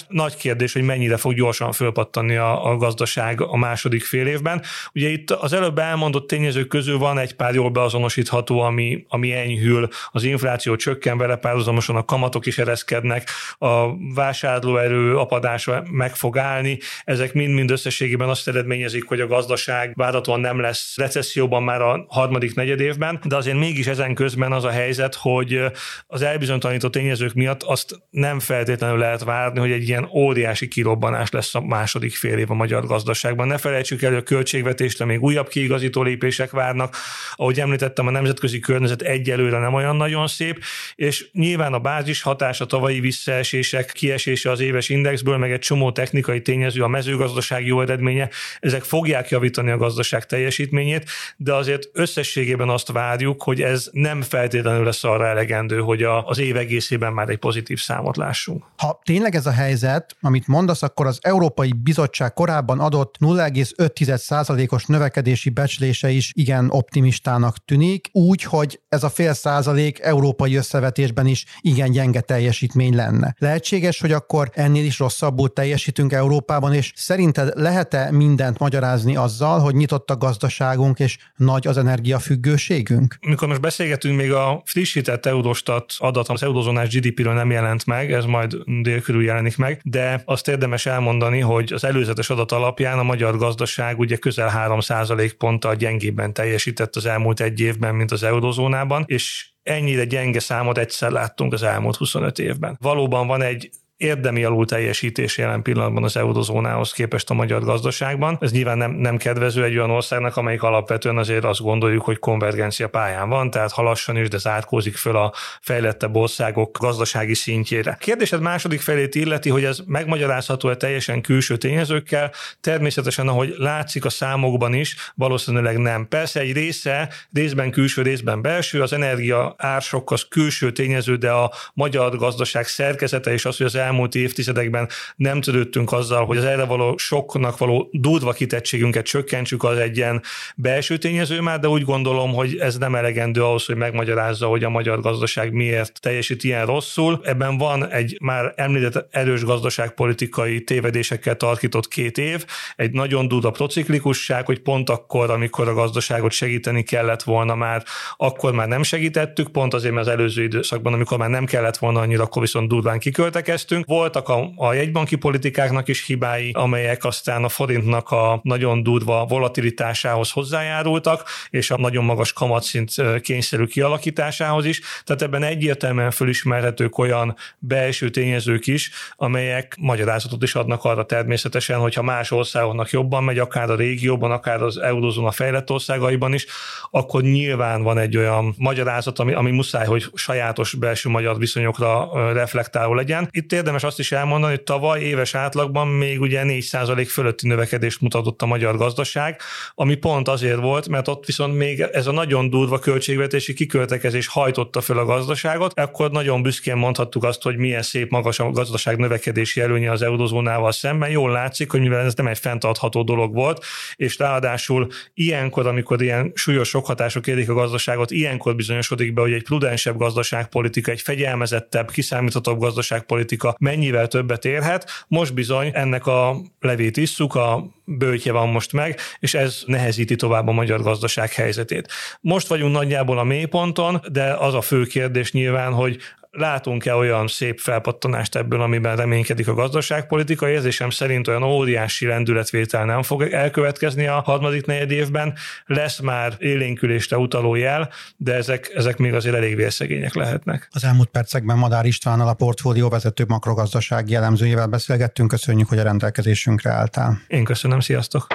számlátomást. 0.00 0.06
Nagy 0.08 0.36
kérdés, 0.36 0.72
hogy 0.72 0.82
mennyire 0.82 1.16
fog 1.16 1.34
gyorsan 1.34 1.72
fölpattani 1.72 2.36
a, 2.36 2.70
a 2.70 2.76
gazdaság 2.76 3.40
a 3.40 3.56
második 3.56 4.04
fél 4.04 4.26
évben. 4.26 4.62
Ugye 4.94 5.08
itt 5.08 5.30
az 5.30 5.52
előbb 5.52 5.78
elmondott 5.78 6.26
tényezők 6.26 6.68
közül 6.68 6.98
van 6.98 7.18
egy 7.18 7.34
pár 7.34 7.54
jól 7.54 7.70
beazonosítható, 7.70 8.60
ami, 8.60 9.04
ami 9.08 9.32
enyhül, 9.32 9.88
az 10.10 10.22
infláció 10.22 10.76
csökken 10.76 11.18
vele 11.18 11.36
párhuzamosan, 11.36 11.96
a 11.96 12.04
kamatok 12.04 12.46
is 12.46 12.58
ereszkednek, 12.58 13.28
a 13.58 13.96
vásárlóerő 14.14 15.16
apadása 15.16 15.84
meg 15.90 16.16
fog 16.16 16.38
állni, 16.38 16.78
ezek 17.04 17.32
mind-mind 17.32 17.70
összességében 17.70 18.28
azt 18.28 18.48
eredményezik, 18.48 19.04
hogy 19.04 19.20
a 19.20 19.26
gazdaság 19.26 19.92
várhatóan 19.94 20.40
nem 20.40 20.60
lesz 20.60 20.96
recesszióban 20.96 21.62
már 21.62 21.82
a 21.82 22.04
harmadik 22.08 22.54
negyed 22.54 22.80
évben, 22.80 23.20
de 23.24 23.36
azért 23.36 23.58
mégis 23.58 23.86
ezen 23.86 24.14
közben 24.14 24.52
az 24.52 24.64
a 24.64 24.70
helyzet, 24.70 25.14
hogy 25.14 25.60
az 26.06 26.22
elbizonytalanító 26.22 26.88
tényezők 26.88 27.34
miatt 27.34 27.62
azt 27.62 28.00
nem 28.10 28.40
feltétlenül 28.40 28.98
lehet 28.98 29.24
várni, 29.24 29.58
hogy 29.58 29.70
egy 29.70 29.88
ilyen 29.90 30.08
óriási 30.12 30.68
kirobbanás 30.68 31.30
lesz 31.30 31.54
a 31.54 31.60
második 31.60 32.14
fél 32.14 32.38
év 32.38 32.50
a 32.50 32.54
magyar 32.54 32.86
gazdaságban. 32.86 33.46
Ne 33.46 33.58
felejtsük 33.58 34.02
el, 34.02 34.10
hogy 34.10 34.18
a 34.18 34.22
költségvetésre 34.22 35.04
még 35.04 35.22
újabb 35.22 35.48
kiigazító 35.48 36.02
lépések 36.02 36.50
várnak. 36.50 36.96
Ahogy 37.34 37.60
említettem, 37.60 38.06
a 38.06 38.10
nemzetközi 38.10 38.58
környezet 38.60 39.02
egyelőre 39.02 39.58
nem 39.58 39.74
olyan 39.74 39.96
nagyon 39.96 40.26
szép, 40.26 40.64
és 40.94 41.28
nyilván 41.32 41.72
a 41.72 41.78
bázis 41.78 42.22
hatása, 42.22 42.66
tavalyi 42.66 43.00
visszaesések, 43.00 43.92
kiesése 43.92 44.50
az 44.50 44.60
éves 44.60 44.88
indexből, 44.88 45.36
meg 45.36 45.52
egy 45.52 45.58
csomó 45.58 45.92
technikai 45.92 46.42
tényező, 46.42 46.82
a 46.82 46.88
mezőgazdaság 46.88 47.66
jó 47.66 47.80
eredménye, 47.80 48.28
ezek 48.60 48.82
fogják 48.82 49.28
javítani 49.28 49.70
a 49.70 49.76
gazdaság 49.76 50.26
teljesítményét, 50.26 51.10
de 51.36 51.54
azért 51.54 51.88
összességében 51.92 52.68
azt 52.68 52.92
várjuk, 52.92 53.42
hogy 53.42 53.62
ez 53.62 53.88
nem 53.92 54.22
feltétlenül 54.22 54.84
lesz 54.84 55.04
arra 55.04 55.26
elegendő, 55.26 55.80
hogy 55.80 56.02
a, 56.02 56.26
az 56.26 56.38
év 56.38 56.56
egészében 56.56 57.12
már 57.12 57.28
egy 57.28 57.38
pozitív 57.38 57.78
számot 57.78 58.16
lássunk. 58.16 58.64
Ha 58.76 59.00
tényleg 59.04 59.34
ez 59.34 59.46
a 59.46 59.50
helyzet, 59.50 59.78
amit 60.20 60.46
mondasz, 60.46 60.82
akkor 60.82 61.06
az 61.06 61.18
Európai 61.20 61.72
Bizottság 61.72 62.32
korábban 62.32 62.80
adott 62.80 63.14
0,5%-os 63.20 64.84
növekedési 64.84 65.50
becslése 65.50 66.10
is 66.10 66.32
igen 66.34 66.70
optimistának 66.70 67.64
tűnik, 67.64 68.08
úgy, 68.12 68.42
hogy 68.42 68.80
ez 68.88 69.02
a 69.02 69.08
fél 69.08 69.32
százalék 69.32 69.98
európai 70.00 70.54
összevetésben 70.54 71.26
is 71.26 71.44
igen 71.60 71.90
gyenge 71.90 72.20
teljesítmény 72.20 72.94
lenne. 72.94 73.34
Lehetséges, 73.38 74.00
hogy 74.00 74.12
akkor 74.12 74.50
ennél 74.54 74.84
is 74.84 74.98
rosszabbul 74.98 75.52
teljesítünk 75.52 76.12
Európában, 76.12 76.74
és 76.74 76.92
szerinted 76.96 77.52
lehet-e 77.54 78.10
mindent 78.10 78.58
magyarázni 78.58 79.16
azzal, 79.16 79.58
hogy 79.58 79.74
nyitott 79.74 80.10
a 80.10 80.16
gazdaságunk 80.16 80.98
és 80.98 81.18
nagy 81.36 81.66
az 81.66 81.76
energiafüggőségünk? 81.76 83.16
Mikor 83.20 83.48
most 83.48 83.60
beszélgetünk, 83.60 84.16
még 84.16 84.32
a 84.32 84.62
frissített 84.64 85.26
Eurostat 85.26 85.94
adat 85.98 86.28
az 86.28 86.42
eurozónás 86.42 86.88
GDP-ről 86.88 87.34
nem 87.34 87.50
jelent 87.50 87.86
meg, 87.86 88.12
ez 88.12 88.24
majd 88.24 88.56
dél 88.82 89.00
körül 89.00 89.24
jelenik 89.24 89.56
meg, 89.56 89.69
de 89.82 90.22
azt 90.24 90.48
érdemes 90.48 90.86
elmondani, 90.86 91.40
hogy 91.40 91.72
az 91.72 91.84
előzetes 91.84 92.30
adat 92.30 92.52
alapján 92.52 92.98
a 92.98 93.02
magyar 93.02 93.36
gazdaság 93.36 93.98
ugye 93.98 94.16
közel 94.16 94.52
3% 94.56 95.32
ponttal 95.38 95.74
gyengébben 95.74 96.32
teljesített 96.32 96.96
az 96.96 97.06
elmúlt 97.06 97.40
egy 97.40 97.60
évben, 97.60 97.94
mint 97.94 98.10
az 98.10 98.22
eurozónában, 98.22 99.04
és 99.06 99.50
ennyire 99.62 100.04
gyenge 100.04 100.40
számot 100.40 100.78
egyszer 100.78 101.10
láttunk 101.10 101.52
az 101.52 101.62
elmúlt 101.62 101.96
25 101.96 102.38
évben. 102.38 102.76
Valóban 102.80 103.26
van 103.26 103.42
egy 103.42 103.70
érdemi 104.00 104.44
alul 104.44 104.66
teljesítés 104.66 105.38
jelen 105.38 105.62
pillanatban 105.62 106.04
az 106.04 106.16
eurozónához 106.16 106.92
képest 106.92 107.30
a 107.30 107.34
magyar 107.34 107.64
gazdaságban. 107.64 108.38
Ez 108.40 108.52
nyilván 108.52 108.78
nem, 108.78 108.90
nem 108.90 109.16
kedvező 109.16 109.64
egy 109.64 109.76
olyan 109.76 109.90
országnak, 109.90 110.36
amelyik 110.36 110.62
alapvetően 110.62 111.16
azért 111.16 111.44
azt 111.44 111.60
gondoljuk, 111.60 112.04
hogy 112.04 112.18
konvergencia 112.18 112.88
pályán 112.88 113.28
van, 113.28 113.50
tehát 113.50 113.72
halassan 113.72 114.16
is, 114.16 114.28
de 114.28 114.38
zárkózik 114.38 114.96
föl 114.96 115.16
a 115.16 115.32
fejlettebb 115.60 116.16
országok 116.16 116.78
gazdasági 116.80 117.34
szintjére. 117.34 117.96
Kérdésed 118.00 118.40
második 118.40 118.80
felét 118.80 119.14
illeti, 119.14 119.50
hogy 119.50 119.64
ez 119.64 119.78
megmagyarázható-e 119.86 120.76
teljesen 120.76 121.20
külső 121.20 121.56
tényezőkkel. 121.56 122.32
Természetesen, 122.60 123.28
ahogy 123.28 123.54
látszik 123.56 124.04
a 124.04 124.10
számokban 124.10 124.74
is, 124.74 124.96
valószínűleg 125.14 125.78
nem. 125.78 126.08
Persze 126.08 126.40
egy 126.40 126.52
része, 126.52 127.08
részben 127.32 127.70
külső, 127.70 128.02
részben 128.02 128.42
belső, 128.42 128.82
az 128.82 128.92
energia 128.92 129.54
ársok 129.58 130.10
az 130.10 130.26
külső 130.28 130.72
tényező, 130.72 131.16
de 131.16 131.30
a 131.30 131.52
magyar 131.74 132.16
gazdaság 132.16 132.66
szerkezete 132.66 133.32
és 133.32 133.44
az, 133.44 133.56
hogy 133.56 133.66
az 133.66 133.74
elmúlt 133.90 134.14
évtizedekben 134.14 134.88
nem 135.16 135.40
törődtünk 135.40 135.92
azzal, 135.92 136.24
hogy 136.24 136.36
az 136.36 136.44
erre 136.44 136.64
való 136.64 136.96
soknak 136.96 137.58
való 137.58 137.88
durva 137.92 138.32
kitettségünket 138.32 139.04
csökkentsük, 139.04 139.62
az 139.64 139.78
egy 139.78 139.96
ilyen 139.96 140.22
belső 140.56 140.98
tényező 140.98 141.40
már, 141.40 141.58
de 141.58 141.68
úgy 141.68 141.84
gondolom, 141.84 142.32
hogy 142.32 142.56
ez 142.56 142.76
nem 142.76 142.94
elegendő 142.94 143.42
ahhoz, 143.42 143.64
hogy 143.64 143.76
megmagyarázza, 143.76 144.46
hogy 144.46 144.64
a 144.64 144.68
magyar 144.68 145.00
gazdaság 145.00 145.52
miért 145.52 146.00
teljesít 146.00 146.44
ilyen 146.44 146.66
rosszul. 146.66 147.20
Ebben 147.24 147.58
van 147.58 147.88
egy 147.88 148.16
már 148.20 148.52
említett 148.56 149.06
erős 149.10 149.44
gazdaságpolitikai 149.44 150.64
tévedésekkel 150.64 151.36
tarkított 151.36 151.88
két 151.88 152.18
év, 152.18 152.44
egy 152.76 152.92
nagyon 152.92 153.28
durva 153.28 153.50
prociklikusság, 153.50 154.46
hogy 154.46 154.60
pont 154.60 154.90
akkor, 154.90 155.30
amikor 155.30 155.68
a 155.68 155.74
gazdaságot 155.74 156.32
segíteni 156.32 156.82
kellett 156.82 157.22
volna 157.22 157.54
már, 157.54 157.84
akkor 158.16 158.52
már 158.52 158.68
nem 158.68 158.82
segítettük, 158.82 159.48
pont 159.52 159.74
azért, 159.74 159.94
mert 159.94 160.06
az 160.06 160.12
előző 160.12 160.42
időszakban, 160.42 160.92
amikor 160.92 161.18
már 161.18 161.30
nem 161.30 161.44
kellett 161.44 161.76
volna 161.76 162.00
annyira, 162.00 162.22
akkor 162.22 162.42
viszont 162.42 162.68
durván 162.68 162.98
kiköltekeztünk, 162.98 163.79
beszéltünk. 163.80 163.86
Voltak 163.86 164.28
a, 164.28 164.66
a 164.66 164.72
jegybanki 164.72 165.16
politikáknak 165.16 165.88
is 165.88 166.06
hibái, 166.06 166.50
amelyek 166.52 167.04
aztán 167.04 167.44
a 167.44 167.48
forintnak 167.48 168.10
a 168.10 168.40
nagyon 168.42 168.82
durva 168.82 169.24
volatilitásához 169.24 170.30
hozzájárultak, 170.30 171.24
és 171.50 171.70
a 171.70 171.76
nagyon 171.78 172.04
magas 172.04 172.32
kamatszint 172.32 172.94
kényszerű 173.20 173.64
kialakításához 173.64 174.64
is. 174.64 174.80
Tehát 175.04 175.22
ebben 175.22 175.42
egyértelműen 175.42 176.10
fölismerhetők 176.10 176.98
olyan 176.98 177.36
belső 177.58 178.10
tényezők 178.10 178.66
is, 178.66 178.90
amelyek 179.16 179.76
magyarázatot 179.80 180.42
is 180.42 180.54
adnak 180.54 180.84
arra 180.84 181.04
természetesen, 181.06 181.78
hogyha 181.78 182.02
más 182.02 182.30
országoknak 182.30 182.90
jobban 182.90 183.24
megy, 183.24 183.38
akár 183.38 183.70
a 183.70 183.74
régióban, 183.74 184.30
akár 184.30 184.62
az 184.62 184.78
eurozóna 184.78 185.30
fejlett 185.30 185.70
országaiban 185.70 186.34
is, 186.34 186.46
akkor 186.90 187.22
nyilván 187.22 187.82
van 187.82 187.98
egy 187.98 188.16
olyan 188.16 188.54
magyarázat, 188.58 189.18
ami, 189.18 189.32
ami 189.32 189.50
muszáj, 189.50 189.86
hogy 189.86 190.04
sajátos 190.14 190.74
belső 190.74 191.08
magyar 191.08 191.38
viszonyokra 191.38 192.08
reflektáló 192.32 192.94
legyen. 192.94 193.28
Itt 193.30 193.52
érdemes 193.52 193.69
azt 193.74 193.98
is 193.98 194.12
elmondani, 194.12 194.52
hogy 194.52 194.62
tavaly 194.62 195.00
éves 195.00 195.34
átlagban 195.34 195.88
még 195.88 196.20
ugye 196.20 196.42
4% 196.44 197.06
fölötti 197.08 197.46
növekedést 197.46 198.00
mutatott 198.00 198.42
a 198.42 198.46
magyar 198.46 198.76
gazdaság, 198.76 199.40
ami 199.74 199.94
pont 199.94 200.28
azért 200.28 200.60
volt, 200.60 200.88
mert 200.88 201.08
ott 201.08 201.26
viszont 201.26 201.56
még 201.56 201.80
ez 201.80 202.06
a 202.06 202.12
nagyon 202.12 202.50
durva 202.50 202.78
költségvetési 202.78 203.54
kiköltekezés 203.54 204.26
hajtotta 204.26 204.80
föl 204.80 204.98
a 204.98 205.04
gazdaságot, 205.04 205.78
akkor 205.78 206.10
nagyon 206.10 206.42
büszkén 206.42 206.76
mondhattuk 206.76 207.24
azt, 207.24 207.42
hogy 207.42 207.56
milyen 207.56 207.82
szép 207.82 208.10
magas 208.10 208.38
a 208.38 208.50
gazdaság 208.50 208.96
növekedési 208.96 209.60
előnye 209.60 209.90
az 209.90 210.02
eurozónával 210.02 210.72
szemben. 210.72 211.10
Jól 211.10 211.30
látszik, 211.30 211.70
hogy 211.70 211.80
mivel 211.80 212.04
ez 212.04 212.14
nem 212.14 212.26
egy 212.26 212.38
fenntartható 212.38 213.02
dolog 213.02 213.34
volt, 213.34 213.64
és 213.96 214.18
ráadásul 214.18 214.86
ilyenkor, 215.14 215.66
amikor 215.66 216.02
ilyen 216.02 216.32
súlyos 216.34 216.68
sok 216.68 216.86
hatások 216.86 217.26
érik 217.26 217.48
a 217.48 217.54
gazdaságot, 217.54 218.10
ilyenkor 218.10 218.54
bizonyosodik 218.54 219.12
be, 219.12 219.20
hogy 219.20 219.32
egy 219.32 219.42
prudensebb 219.42 219.96
gazdaságpolitika, 219.96 220.90
egy 220.90 221.00
fegyelmezettebb, 221.00 221.90
kiszámíthatóbb 221.90 222.58
gazdaságpolitika 222.58 223.56
mennyivel 223.60 224.06
többet 224.06 224.44
érhet. 224.44 224.90
Most 225.08 225.34
bizony 225.34 225.70
ennek 225.74 226.06
a 226.06 226.36
levét 226.60 226.96
isszuk, 226.96 227.34
a 227.34 227.66
bőtje 227.84 228.32
van 228.32 228.48
most 228.48 228.72
meg, 228.72 228.98
és 229.18 229.34
ez 229.34 229.62
nehezíti 229.66 230.16
tovább 230.16 230.48
a 230.48 230.52
magyar 230.52 230.82
gazdaság 230.82 231.32
helyzetét. 231.32 231.88
Most 232.20 232.46
vagyunk 232.46 232.72
nagyjából 232.72 233.18
a 233.18 233.24
mélyponton, 233.24 234.00
de 234.12 234.32
az 234.32 234.54
a 234.54 234.60
fő 234.60 234.84
kérdés 234.84 235.32
nyilván, 235.32 235.72
hogy 235.72 235.98
látunk-e 236.30 236.94
olyan 236.94 237.26
szép 237.26 237.58
felpattanást 237.58 238.36
ebből, 238.36 238.62
amiben 238.62 238.96
reménykedik 238.96 239.48
a 239.48 239.54
gazdaságpolitika. 239.54 240.48
Érzésem 240.48 240.90
szerint 240.90 241.28
olyan 241.28 241.42
óriási 241.42 242.06
lendületvétel 242.06 242.84
nem 242.84 243.02
fog 243.02 243.22
elkövetkezni 243.22 244.06
a 244.06 244.20
harmadik 244.20 244.66
negyed 244.66 244.90
évben. 244.90 245.34
Lesz 245.66 246.00
már 246.00 246.34
élénkülésre 246.38 247.16
utaló 247.16 247.54
jel, 247.54 247.90
de 248.16 248.34
ezek, 248.34 248.70
ezek 248.74 248.96
még 248.96 249.14
azért 249.14 249.34
elég 249.34 249.56
vérszegények 249.56 250.14
lehetnek. 250.14 250.68
Az 250.70 250.84
elmúlt 250.84 251.08
percekben 251.08 251.58
Madár 251.58 251.84
Istvánnal 251.84 252.28
a 252.28 252.34
portfólió 252.34 252.88
vezető 252.88 253.24
makrogazdasági 253.28 254.12
jellemzőjével 254.12 254.66
beszélgettünk. 254.66 255.28
Köszönjük, 255.28 255.68
hogy 255.68 255.78
a 255.78 255.82
rendelkezésünkre 255.82 256.70
álltál. 256.70 257.20
Én 257.26 257.44
köszönöm, 257.44 257.80
sziasztok! 257.80 258.26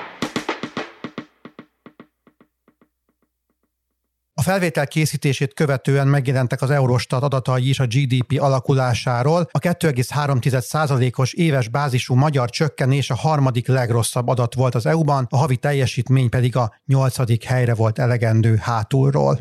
Felvétel 4.46 4.88
készítését 4.88 5.54
követően 5.54 6.08
megjelentek 6.08 6.62
az 6.62 6.70
Eurostat 6.70 7.24
adatai 7.24 7.70
is 7.70 7.80
a 7.80 7.86
GDP 7.86 8.42
alakulásáról. 8.42 9.48
A 9.52 9.60
2,3%-os 9.60 11.34
éves 11.34 11.68
bázisú 11.68 12.16
magyar 12.16 12.50
csökkenés 12.50 13.10
a 13.10 13.16
harmadik 13.16 13.68
legrosszabb 13.68 14.28
adat 14.28 14.54
volt 14.54 14.76
az 14.76 14.86
EU-ban, 14.86 15.28
a 15.30 15.38
havi 15.38 15.58
teljesítmény 15.58 16.30
pedig 16.30 16.56
a 16.56 16.74
nyolcadik 16.86 17.44
helyre 17.44 17.74
volt 17.74 18.00
elegendő 18.00 18.56
hátulról. 18.56 19.40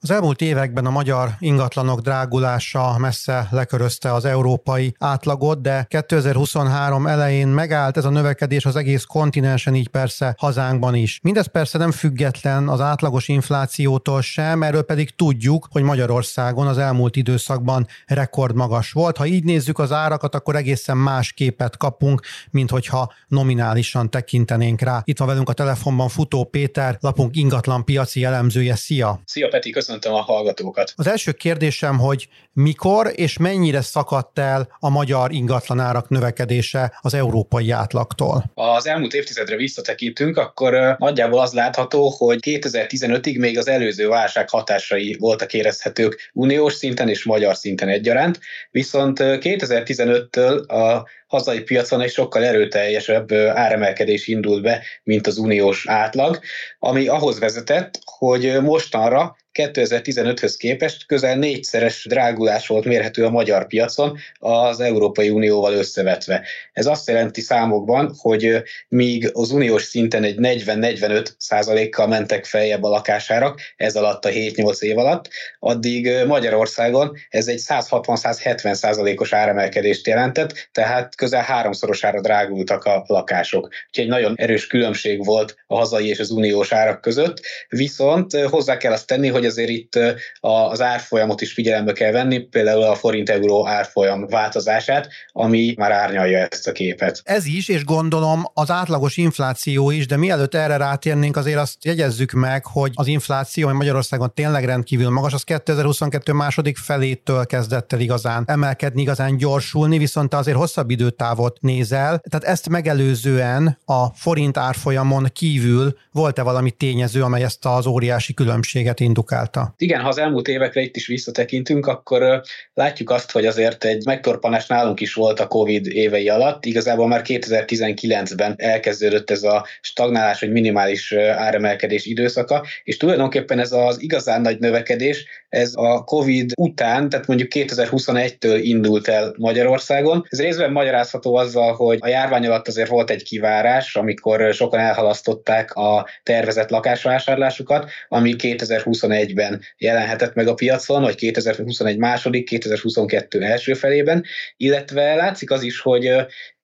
Az 0.00 0.10
elmúlt 0.10 0.40
években 0.40 0.86
a 0.86 0.90
magyar 0.90 1.30
ingatlanok 1.38 2.00
drágulása 2.00 2.98
messze 2.98 3.48
lekörözte 3.50 4.12
az 4.12 4.24
európai 4.24 4.94
átlagot, 4.98 5.62
de 5.62 5.86
2023 5.88 7.06
elején 7.06 7.48
megállt 7.48 7.96
ez 7.96 8.04
a 8.04 8.10
növekedés 8.10 8.64
az 8.64 8.76
egész 8.76 9.04
kontinensen, 9.04 9.74
így 9.74 9.88
persze 9.88 10.34
hazánkban 10.38 10.94
is. 10.94 11.18
Mindez 11.22 11.46
persze 11.46 11.78
nem 11.78 11.90
független 11.90 12.68
az 12.68 12.80
átlagos 12.80 13.28
inflációtól 13.28 14.22
sem, 14.22 14.62
erről 14.62 14.82
pedig 14.82 15.14
tudjuk, 15.14 15.68
hogy 15.70 15.82
Magyarországon 15.82 16.66
az 16.66 16.78
elmúlt 16.78 17.16
időszakban 17.16 17.86
rekordmagas 18.06 18.92
volt. 18.92 19.16
Ha 19.16 19.26
így 19.26 19.44
nézzük 19.44 19.78
az 19.78 19.92
árakat, 19.92 20.34
akkor 20.34 20.56
egészen 20.56 20.96
más 20.96 21.32
képet 21.32 21.76
kapunk, 21.76 22.20
mint 22.50 22.70
hogyha 22.70 23.12
nominálisan 23.28 24.10
tekintenénk 24.10 24.80
rá. 24.80 25.02
Itt 25.04 25.18
van 25.18 25.28
velünk 25.28 25.48
a 25.48 25.52
telefonban 25.52 26.08
Futó 26.08 26.44
Péter, 26.44 26.96
lapunk 27.00 27.36
ingatlan 27.36 27.84
piaci 27.84 28.24
elemzője. 28.24 28.74
Szia! 28.74 29.20
Szia 29.24 29.48
Peti, 29.48 29.70
köszönöm 29.70 29.85
köszöntöm 29.86 30.14
a 30.14 30.20
hallgatókat. 30.20 30.92
Az 30.96 31.06
első 31.06 31.32
kérdésem, 31.32 31.98
hogy 31.98 32.28
mikor 32.52 33.12
és 33.14 33.38
mennyire 33.38 33.80
szakadt 33.80 34.38
el 34.38 34.76
a 34.78 34.88
magyar 34.88 35.32
ingatlanárak 35.32 36.08
növekedése 36.08 36.98
az 37.00 37.14
európai 37.14 37.70
átlagtól? 37.70 38.44
Az 38.54 38.86
elmúlt 38.86 39.14
évtizedre 39.14 39.56
visszatekintünk, 39.56 40.36
akkor 40.36 40.96
nagyjából 40.98 41.40
az 41.40 41.52
látható, 41.52 42.08
hogy 42.08 42.38
2015-ig 42.42 43.38
még 43.38 43.58
az 43.58 43.68
előző 43.68 44.08
válság 44.08 44.48
hatásai 44.50 45.16
voltak 45.18 45.52
érezhetők 45.52 46.30
uniós 46.32 46.72
szinten 46.72 47.08
és 47.08 47.24
magyar 47.24 47.56
szinten 47.56 47.88
egyaránt, 47.88 48.40
viszont 48.70 49.18
2015-től 49.20 50.66
a 50.66 51.08
hazai 51.26 51.60
piacon 51.60 52.00
egy 52.00 52.10
sokkal 52.10 52.44
erőteljesebb 52.44 53.32
áremelkedés 53.32 54.26
indult 54.26 54.62
be, 54.62 54.82
mint 55.02 55.26
az 55.26 55.38
uniós 55.38 55.88
átlag, 55.88 56.38
ami 56.78 57.06
ahhoz 57.06 57.38
vezetett, 57.38 57.98
hogy 58.04 58.60
mostanra 58.62 59.36
2015-höz 59.56 60.54
képest 60.58 61.06
közel 61.06 61.36
négyszeres 61.36 62.06
drágulás 62.08 62.66
volt 62.66 62.84
mérhető 62.84 63.24
a 63.24 63.30
magyar 63.30 63.66
piacon 63.66 64.18
az 64.38 64.80
Európai 64.80 65.30
Unióval 65.30 65.72
összevetve. 65.72 66.46
Ez 66.72 66.86
azt 66.86 67.08
jelenti 67.08 67.40
számokban, 67.40 68.14
hogy 68.18 68.62
míg 68.88 69.30
az 69.32 69.50
uniós 69.50 69.82
szinten 69.82 70.24
egy 70.24 70.36
40-45 70.38 71.26
százalékkal 71.38 72.06
mentek 72.06 72.44
feljebb 72.44 72.82
a 72.82 72.88
lakásárak, 72.88 73.60
ez 73.76 73.96
alatt 73.96 74.24
a 74.24 74.28
7-8 74.28 74.80
év 74.80 74.98
alatt, 74.98 75.28
addig 75.58 76.10
Magyarországon 76.26 77.16
ez 77.28 77.48
egy 77.48 77.60
160-170 77.68 78.74
százalékos 78.74 79.32
áremelkedést 79.32 80.06
jelentett, 80.06 80.68
tehát 80.72 81.14
közel 81.14 81.42
háromszorosára 81.42 82.20
drágultak 82.20 82.84
a 82.84 83.04
lakások. 83.06 83.64
Úgyhogy 83.64 84.04
egy 84.04 84.08
nagyon 84.08 84.34
erős 84.36 84.66
különbség 84.66 85.24
volt 85.24 85.54
a 85.66 85.76
hazai 85.76 86.08
és 86.08 86.18
az 86.18 86.30
uniós 86.30 86.72
árak 86.72 87.00
között, 87.00 87.40
viszont 87.68 88.32
hozzá 88.32 88.76
kell 88.76 88.92
azt 88.92 89.06
tenni, 89.06 89.28
hogy 89.28 89.45
azért 89.46 89.68
itt 89.68 89.98
az 90.40 90.80
árfolyamot 90.80 91.40
is 91.40 91.52
figyelembe 91.52 91.92
kell 91.92 92.12
venni, 92.12 92.38
például 92.38 92.82
a 92.82 92.94
forint-euró 92.94 93.66
árfolyam 93.66 94.26
változását, 94.26 95.08
ami 95.32 95.74
már 95.76 95.92
árnyalja 95.92 96.38
ezt 96.50 96.68
a 96.68 96.72
képet. 96.72 97.20
Ez 97.24 97.46
is, 97.46 97.68
és 97.68 97.84
gondolom 97.84 98.44
az 98.54 98.70
átlagos 98.70 99.16
infláció 99.16 99.90
is, 99.90 100.06
de 100.06 100.16
mielőtt 100.16 100.54
erre 100.54 100.76
rátérnénk, 100.76 101.36
azért 101.36 101.58
azt 101.58 101.84
jegyezzük 101.84 102.32
meg, 102.32 102.66
hogy 102.66 102.90
az 102.94 103.06
infláció, 103.06 103.68
ami 103.68 103.76
Magyarországon 103.76 104.32
tényleg 104.34 104.64
rendkívül 104.64 105.10
magas, 105.10 105.32
az 105.32 105.42
2022 105.42 106.32
második 106.32 106.76
felétől 106.76 107.46
kezdett 107.46 107.92
el 107.92 108.00
igazán 108.00 108.44
emelkedni, 108.46 109.00
igazán 109.02 109.36
gyorsulni, 109.36 109.98
viszont 109.98 110.34
azért 110.34 110.56
hosszabb 110.56 110.90
időtávot 110.90 111.60
nézel. 111.60 112.22
Tehát 112.28 112.46
ezt 112.46 112.68
megelőzően 112.68 113.78
a 113.84 114.06
forint 114.14 114.56
árfolyamon 114.56 115.26
kívül 115.32 115.96
volt-e 116.12 116.42
valami 116.42 116.70
tényező, 116.70 117.22
amely 117.22 117.42
ezt 117.42 117.64
az 117.64 117.86
óriási 117.86 118.34
különbséget 118.34 119.00
indukál? 119.00 119.35
Vizsgálta. 119.36 119.74
Igen, 119.78 120.00
ha 120.00 120.08
az 120.08 120.18
elmúlt 120.18 120.48
évekre 120.48 120.80
itt 120.80 120.96
is 120.96 121.06
visszatekintünk, 121.06 121.86
akkor 121.86 122.42
látjuk 122.74 123.10
azt, 123.10 123.30
hogy 123.30 123.46
azért 123.46 123.84
egy 123.84 124.04
megtorpanás 124.04 124.66
nálunk 124.66 125.00
is 125.00 125.14
volt 125.14 125.40
a 125.40 125.46
COVID 125.46 125.86
évei 125.86 126.28
alatt. 126.28 126.64
Igazából 126.64 127.08
már 127.08 127.22
2019-ben 127.24 128.54
elkezdődött 128.56 129.30
ez 129.30 129.42
a 129.42 129.66
stagnálás 129.80 130.40
vagy 130.40 130.50
minimális 130.50 131.12
áremelkedés 131.12 132.06
időszaka, 132.06 132.66
és 132.84 132.96
tulajdonképpen 132.96 133.58
ez 133.58 133.72
az 133.72 134.02
igazán 134.02 134.40
nagy 134.40 134.58
növekedés, 134.58 135.24
ez 135.56 135.72
a 135.74 136.04
COVID 136.04 136.50
után, 136.56 137.08
tehát 137.08 137.26
mondjuk 137.26 137.50
2021-től 137.54 138.58
indult 138.62 139.08
el 139.08 139.34
Magyarországon. 139.38 140.26
Ez 140.28 140.40
részben 140.40 140.72
magyarázható 140.72 141.36
azzal, 141.36 141.74
hogy 141.74 141.98
a 142.00 142.08
járvány 142.08 142.46
alatt 142.46 142.68
azért 142.68 142.88
volt 142.88 143.10
egy 143.10 143.22
kivárás, 143.22 143.96
amikor 143.96 144.54
sokan 144.54 144.80
elhalasztották 144.80 145.74
a 145.74 146.06
tervezett 146.22 146.70
lakásvásárlásukat, 146.70 147.90
ami 148.08 148.36
2021 148.36 149.26
2021-ben 149.26 149.62
jelenhetett 149.78 150.34
meg 150.34 150.48
a 150.48 150.54
piacon, 150.54 151.02
vagy 151.02 151.14
2021 151.14 151.98
második, 151.98 152.48
2022 152.48 153.42
első 153.42 153.74
felében, 153.74 154.24
illetve 154.56 155.14
látszik 155.14 155.50
az 155.50 155.62
is, 155.62 155.80
hogy 155.80 156.10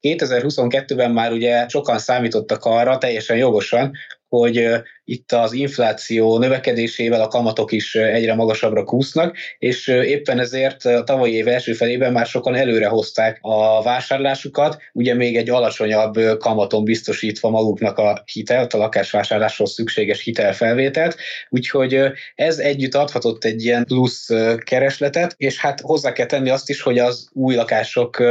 2022-ben 0.01 1.11
már 1.11 1.33
ugye 1.33 1.69
sokan 1.69 1.99
számítottak 1.99 2.65
arra, 2.65 2.99
teljesen 2.99 3.37
jogosan, 3.37 3.93
hogy 4.33 4.69
itt 5.05 5.33
az 5.33 5.53
infláció 5.53 6.39
növekedésével 6.39 7.21
a 7.21 7.29
kamatok 7.29 7.73
is 7.73 7.95
egyre 7.95 8.35
magasabbra 8.35 8.85
kúsznak, 8.85 9.37
és 9.59 9.89
éppen 9.89 10.39
ezért 10.39 10.85
a 10.85 11.05
tavalyi 11.05 11.35
év 11.35 11.49
első 11.49 11.73
felében 11.73 12.13
már 12.13 12.27
sokan 12.27 12.55
előre 12.55 12.87
hozták 12.87 13.39
a 13.41 13.83
vásárlásukat, 13.83 14.79
ugye 14.93 15.15
még 15.15 15.37
egy 15.37 15.51
alacsonyabb 15.51 16.39
kamaton 16.39 16.85
biztosítva 16.85 17.51
maguknak 17.51 17.99
a 17.99 18.23
hitelt, 18.33 18.75
a 18.75 18.79
lakásvásárláshoz 18.79 19.73
szükséges 19.73 20.23
hitelfelvételt, 20.23 21.17
úgyhogy 21.49 22.01
ez 22.35 22.59
együtt 22.59 22.95
adhatott 22.95 23.45
egy 23.45 23.65
ilyen 23.65 23.85
plusz 23.85 24.29
keresletet, 24.65 25.35
és 25.37 25.59
hát 25.59 25.81
hozzá 25.81 26.13
kell 26.13 26.27
tenni 26.27 26.51
azt 26.51 26.69
is, 26.69 26.83
hogy 26.83 26.99
az 26.99 27.29
új 27.33 27.55
lakások 27.55 28.23